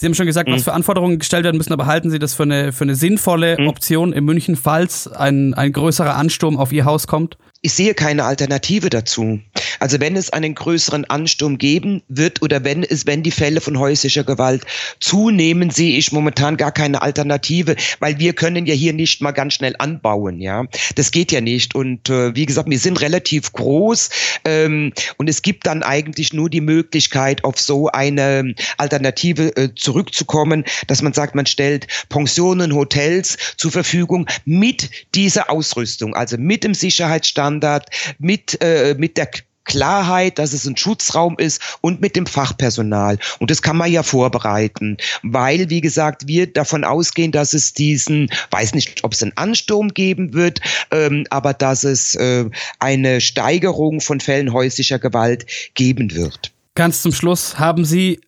Sie 0.00 0.06
haben 0.06 0.14
schon 0.14 0.26
gesagt, 0.26 0.50
was 0.50 0.62
mhm. 0.62 0.64
für 0.64 0.72
Anforderungen 0.72 1.18
gestellt 1.18 1.44
werden 1.44 1.58
müssen, 1.58 1.72
aber 1.72 1.86
halten 1.86 2.10
Sie 2.10 2.18
das 2.18 2.34
für 2.34 2.42
eine, 2.42 2.72
für 2.72 2.82
eine 2.82 2.96
sinnvolle 2.96 3.56
mhm. 3.60 3.68
Option 3.68 4.12
in 4.12 4.24
München, 4.24 4.56
falls 4.56 5.06
ein, 5.06 5.54
ein 5.54 5.72
größerer 5.72 6.16
Ansturm 6.16 6.56
auf 6.56 6.72
Ihr 6.72 6.84
Haus 6.84 7.06
kommt? 7.06 7.36
Ich 7.64 7.74
sehe 7.74 7.94
keine 7.94 8.24
Alternative 8.24 8.90
dazu. 8.90 9.38
Also 9.78 10.00
wenn 10.00 10.16
es 10.16 10.30
einen 10.30 10.56
größeren 10.56 11.04
Ansturm 11.04 11.58
geben 11.58 12.02
wird 12.08 12.42
oder 12.42 12.64
wenn 12.64 12.82
es, 12.82 13.06
wenn 13.06 13.22
die 13.22 13.30
Fälle 13.30 13.60
von 13.60 13.78
häuslicher 13.78 14.24
Gewalt 14.24 14.66
zunehmen, 14.98 15.70
sehe 15.70 15.96
ich 15.96 16.10
momentan 16.10 16.56
gar 16.56 16.72
keine 16.72 17.02
Alternative, 17.02 17.76
weil 18.00 18.18
wir 18.18 18.32
können 18.32 18.66
ja 18.66 18.74
hier 18.74 18.92
nicht 18.92 19.22
mal 19.22 19.30
ganz 19.30 19.54
schnell 19.54 19.76
anbauen, 19.78 20.40
ja. 20.40 20.64
Das 20.96 21.12
geht 21.12 21.30
ja 21.30 21.40
nicht. 21.40 21.76
Und 21.76 22.10
äh, 22.10 22.34
wie 22.34 22.46
gesagt, 22.46 22.68
wir 22.68 22.80
sind 22.80 23.00
relativ 23.00 23.52
groß 23.52 24.10
ähm, 24.44 24.92
und 25.18 25.30
es 25.30 25.42
gibt 25.42 25.64
dann 25.68 25.84
eigentlich 25.84 26.32
nur 26.32 26.50
die 26.50 26.60
Möglichkeit, 26.60 27.44
auf 27.44 27.60
so 27.60 27.86
eine 27.86 28.56
Alternative 28.76 29.56
äh, 29.56 29.68
zurückzukommen, 29.76 30.64
dass 30.88 31.00
man 31.00 31.12
sagt, 31.12 31.36
man 31.36 31.46
stellt 31.46 31.86
Pensionen, 32.08 32.74
Hotels 32.74 33.38
zur 33.56 33.70
Verfügung 33.70 34.26
mit 34.44 34.90
dieser 35.14 35.48
Ausrüstung, 35.48 36.16
also 36.16 36.36
mit 36.38 36.64
dem 36.64 36.74
Sicherheitsstand 36.74 37.51
Standard, 37.52 37.88
mit, 38.18 38.58
äh, 38.62 38.94
mit 38.98 39.16
der 39.16 39.28
Klarheit, 39.64 40.38
dass 40.38 40.52
es 40.52 40.66
ein 40.66 40.76
Schutzraum 40.76 41.36
ist 41.38 41.60
und 41.82 42.00
mit 42.00 42.16
dem 42.16 42.26
Fachpersonal. 42.26 43.18
Und 43.38 43.50
das 43.50 43.62
kann 43.62 43.76
man 43.76 43.92
ja 43.92 44.02
vorbereiten, 44.02 44.96
weil, 45.22 45.70
wie 45.70 45.80
gesagt, 45.80 46.26
wir 46.26 46.52
davon 46.52 46.82
ausgehen, 46.82 47.30
dass 47.30 47.54
es 47.54 47.72
diesen, 47.72 48.28
weiß 48.50 48.74
nicht, 48.74 49.04
ob 49.04 49.12
es 49.12 49.22
einen 49.22 49.36
Ansturm 49.36 49.94
geben 49.94 50.34
wird, 50.34 50.60
ähm, 50.90 51.26
aber 51.30 51.54
dass 51.54 51.84
es 51.84 52.16
äh, 52.16 52.46
eine 52.80 53.20
Steigerung 53.20 54.00
von 54.00 54.18
Fällen 54.18 54.52
häuslicher 54.52 54.98
Gewalt 54.98 55.46
geben 55.74 56.12
wird. 56.12 56.52
Ganz 56.74 57.02
zum 57.02 57.12
Schluss, 57.12 57.58
haben 57.58 57.84
Sie 57.84 58.20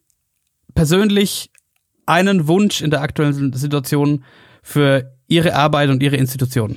persönlich 0.74 1.50
einen 2.06 2.46
Wunsch 2.46 2.80
in 2.80 2.90
der 2.90 3.00
aktuellen 3.00 3.52
Situation 3.54 4.24
für 4.62 5.12
Ihre 5.26 5.54
Arbeit 5.56 5.88
und 5.88 6.02
Ihre 6.02 6.16
Institution? 6.16 6.76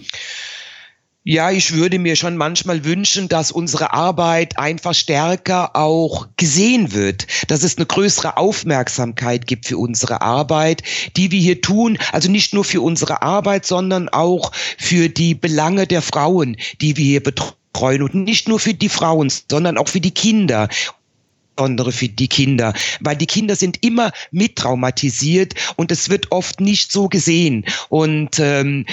Ja, 1.30 1.52
ich 1.52 1.74
würde 1.74 2.00
mir 2.00 2.16
schon 2.16 2.38
manchmal 2.38 2.86
wünschen, 2.86 3.28
dass 3.28 3.52
unsere 3.52 3.92
Arbeit 3.92 4.58
einfach 4.58 4.94
stärker 4.94 5.76
auch 5.76 6.26
gesehen 6.38 6.94
wird, 6.94 7.28
dass 7.50 7.64
es 7.64 7.76
eine 7.76 7.86
größere 7.86 8.38
Aufmerksamkeit 8.38 9.46
gibt 9.46 9.66
für 9.66 9.78
unsere 9.78 10.22
Arbeit, 10.22 10.84
die 11.18 11.30
wir 11.32 11.42
hier 11.42 11.60
tun, 11.60 11.98
also 12.14 12.32
nicht 12.32 12.54
nur 12.54 12.64
für 12.64 12.80
unsere 12.80 13.24
Arbeit, 13.24 13.66
sondern 13.66 14.08
auch 14.08 14.54
für 14.78 15.10
die 15.10 15.36
Belange 15.36 15.86
der 15.86 16.02
Frauen, 16.02 16.56
die 16.80 16.96
wir 16.96 17.04
hier 17.04 17.24
betreuen. 17.24 18.04
Und 18.04 18.16
nicht 18.16 18.48
nur 18.48 18.62
für 18.62 18.74
die 18.74 18.88
Frauen, 18.88 19.30
sondern 19.52 19.78
auch 19.78 19.90
für 19.90 20.00
die 20.00 20.14
Kinder 20.14 20.70
insbesondere 21.58 21.92
für 21.92 22.08
die 22.08 22.28
Kinder, 22.28 22.74
weil 23.00 23.16
die 23.16 23.26
Kinder 23.26 23.56
sind 23.56 23.84
immer 23.84 24.12
mittraumatisiert 24.32 25.56
und 25.76 25.92
es 25.92 26.10
wird 26.10 26.32
oft 26.32 26.62
nicht 26.62 26.92
so 26.92 27.10
gesehen. 27.10 27.66
Und, 27.90 28.40
ähm, 28.40 28.86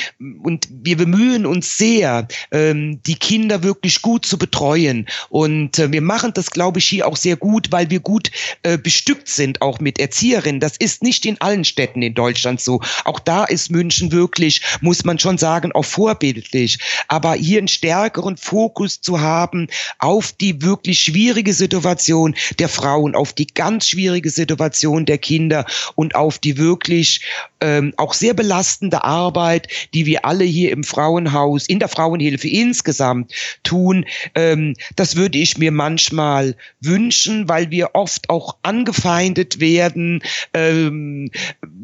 und 0.43 0.69
wir 0.71 0.97
bemühen 0.97 1.47
uns 1.47 1.77
sehr, 1.77 2.27
ähm, 2.53 3.01
die 3.07 3.17
Kinder 3.17 3.63
wirklich 3.63 4.03
gut 4.03 4.25
zu 4.25 4.39
betreuen. 4.39 5.07
Und 5.29 5.79
äh, 5.79 5.93
wir 5.93 6.01
machen 6.01 6.33
das, 6.35 6.51
glaube 6.51 6.79
ich, 6.79 6.87
hier 6.87 7.07
auch 7.07 7.17
sehr 7.17 7.37
gut, 7.37 7.71
weil 7.71 7.91
wir 7.91 8.01
gut 8.01 8.31
äh, 8.63 8.79
bestückt 8.79 9.29
sind, 9.29 9.61
auch 9.61 9.81
mit 9.81 9.99
Erzieherinnen. 9.99 10.61
Das 10.61 10.77
ist 10.79 11.03
nicht 11.03 11.27
in 11.27 11.41
allen 11.41 11.65
Städten 11.65 12.03
in 12.03 12.15
Deutschland 12.15 12.61
so. 12.61 12.81
Auch 13.05 13.21
da 13.21 13.45
ist 13.45 13.71
München 13.71 14.11
wirklich, 14.11 14.63
muss 14.81 15.05
man 15.05 15.19
schon 15.19 15.39
sagen, 15.39 15.73
auch 15.73 15.85
vorbildlich. 15.85 16.79
Aber 17.09 17.35
hier 17.35 17.59
einen 17.59 17.69
stärkeren 17.69 18.37
Fokus 18.37 19.01
zu 19.01 19.21
haben 19.21 19.69
auf 19.99 20.33
die 20.33 20.63
wirklich 20.63 21.01
schwierige 21.01 21.53
Situation, 21.53 22.35
der 22.57 22.69
Frauen, 22.69 23.15
auf 23.15 23.33
die 23.33 23.47
ganz 23.47 23.89
schwierige 23.89 24.31
Situation 24.31 25.07
der 25.07 25.19
Kinder 25.19 25.67
und 25.95 26.15
auf 26.15 26.39
die 26.39 26.59
wirklich 26.59 27.21
ähm, 27.61 27.95
auch 27.97 28.13
sehr 28.13 28.35
belastende 28.35 29.05
Arbeit, 29.05 29.69
die 29.95 30.07
wir 30.07 30.25
alle 30.25 30.45
hier 30.45 30.71
im 30.71 30.85
Frauenhaus, 30.85 31.67
in 31.67 31.79
der 31.79 31.89
Frauenhilfe 31.89 32.49
insgesamt 32.49 33.33
tun. 33.63 34.05
Ähm, 34.35 34.75
das 34.97 35.17
würde 35.17 35.39
ich 35.39 35.57
mir 35.57 35.73
manchmal 35.73 36.57
wünschen, 36.81 37.49
weil 37.49 37.71
wir 37.71 37.95
oft 37.95 38.29
auch 38.29 38.57
angefeindet 38.63 39.61
werden, 39.61 40.23
ähm, 40.53 41.31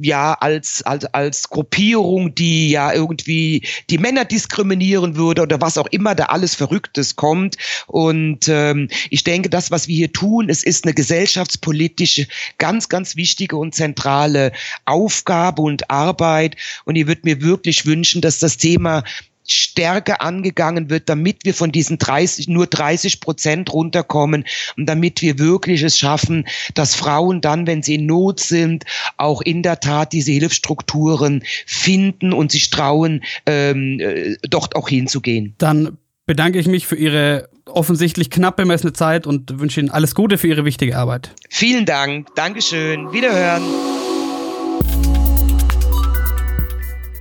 ja, 0.02 0.34
als, 0.34 0.82
als, 0.82 1.06
als 1.06 1.48
Gruppierung, 1.48 2.34
die 2.34 2.70
ja 2.70 2.92
irgendwie 2.92 3.66
die 3.88 3.98
Männer 3.98 4.24
diskriminieren 4.24 5.16
würde 5.16 5.42
oder 5.42 5.60
was 5.60 5.78
auch 5.78 5.86
immer 5.88 6.14
da 6.14 6.26
alles 6.26 6.54
Verrücktes 6.54 7.16
kommt. 7.16 7.56
Und 7.86 8.48
ähm, 8.48 8.88
ich 9.08 9.24
denke, 9.24 9.48
das, 9.48 9.70
was 9.70 9.88
wir 9.88 9.96
hier 9.96 10.12
tun, 10.12 10.48
es 10.60 10.64
ist 10.64 10.84
eine 10.84 10.94
gesellschaftspolitische, 10.94 12.26
ganz, 12.58 12.88
ganz 12.88 13.16
wichtige 13.16 13.56
und 13.56 13.74
zentrale 13.74 14.52
Aufgabe 14.84 15.62
und 15.62 15.90
Arbeit. 15.90 16.56
Und 16.84 16.96
ich 16.96 17.06
würde 17.06 17.22
mir 17.24 17.40
wirklich 17.40 17.86
wünschen, 17.86 18.20
dass 18.20 18.38
das 18.38 18.56
Thema 18.56 19.04
stärker 19.46 20.20
angegangen 20.20 20.90
wird, 20.90 21.08
damit 21.08 21.44
wir 21.44 21.54
von 21.54 21.72
diesen 21.72 21.98
30, 21.98 22.46
nur 22.46 22.68
30 22.68 23.20
Prozent 23.20 23.72
runterkommen 23.72 24.44
und 24.76 24.86
damit 24.86 25.22
wir 25.22 25.40
wirklich 25.40 25.82
es 25.82 25.98
schaffen, 25.98 26.46
dass 26.74 26.94
Frauen 26.94 27.40
dann, 27.40 27.66
wenn 27.66 27.82
sie 27.82 27.96
in 27.96 28.06
Not 28.06 28.38
sind, 28.38 28.84
auch 29.16 29.40
in 29.40 29.64
der 29.64 29.80
Tat 29.80 30.12
diese 30.12 30.30
Hilfsstrukturen 30.30 31.42
finden 31.66 32.32
und 32.32 32.52
sich 32.52 32.70
trauen, 32.70 33.24
ähm, 33.46 33.98
äh, 33.98 34.36
dort 34.48 34.76
auch 34.76 34.88
hinzugehen. 34.88 35.54
Dann 35.58 35.98
bedanke 36.26 36.60
ich 36.60 36.68
mich 36.68 36.86
für 36.86 36.96
Ihre 36.96 37.48
offensichtlich 37.66 38.30
knapp 38.30 38.56
bemessene 38.56 38.92
Zeit 38.92 39.26
und 39.26 39.60
wünsche 39.60 39.80
Ihnen 39.80 39.90
alles 39.90 40.14
Gute 40.14 40.38
für 40.38 40.48
Ihre 40.48 40.64
wichtige 40.64 40.96
Arbeit. 40.96 41.34
Vielen 41.48 41.84
Dank. 41.86 42.34
Dankeschön. 42.34 43.12
Wiederhören. 43.12 43.62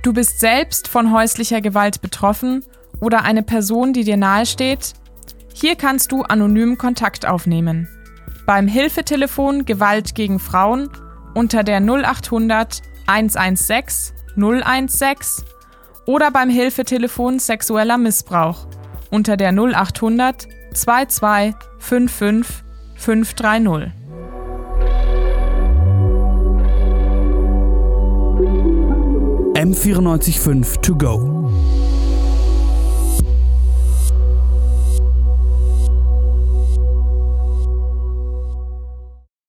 Du 0.02 0.12
bist 0.12 0.40
selbst 0.40 0.88
von 0.88 1.12
häuslicher 1.12 1.60
Gewalt 1.60 2.00
betroffen 2.00 2.64
oder 3.00 3.22
eine 3.22 3.42
Person, 3.42 3.92
die 3.92 4.04
dir 4.04 4.16
nahesteht? 4.16 4.94
Hier 5.52 5.76
kannst 5.76 6.10
du 6.12 6.22
anonym 6.22 6.78
Kontakt 6.78 7.26
aufnehmen. 7.26 7.88
Beim 8.46 8.66
Hilfetelefon 8.66 9.66
Gewalt 9.66 10.14
gegen 10.14 10.38
Frauen 10.38 10.88
unter 11.34 11.62
der 11.62 11.80
0800 11.80 12.82
116 13.06 14.14
016 14.36 15.44
oder 16.06 16.30
beim 16.30 16.48
Hilfetelefon 16.48 17.38
sexueller 17.38 17.98
Missbrauch 17.98 18.66
unter 19.10 19.36
der 19.36 19.52
0800 19.52 20.48
22 20.74 21.54
55 21.78 22.62
530. 22.96 23.92
M945 29.54 30.80
to 30.80 30.94
go. 30.94 31.50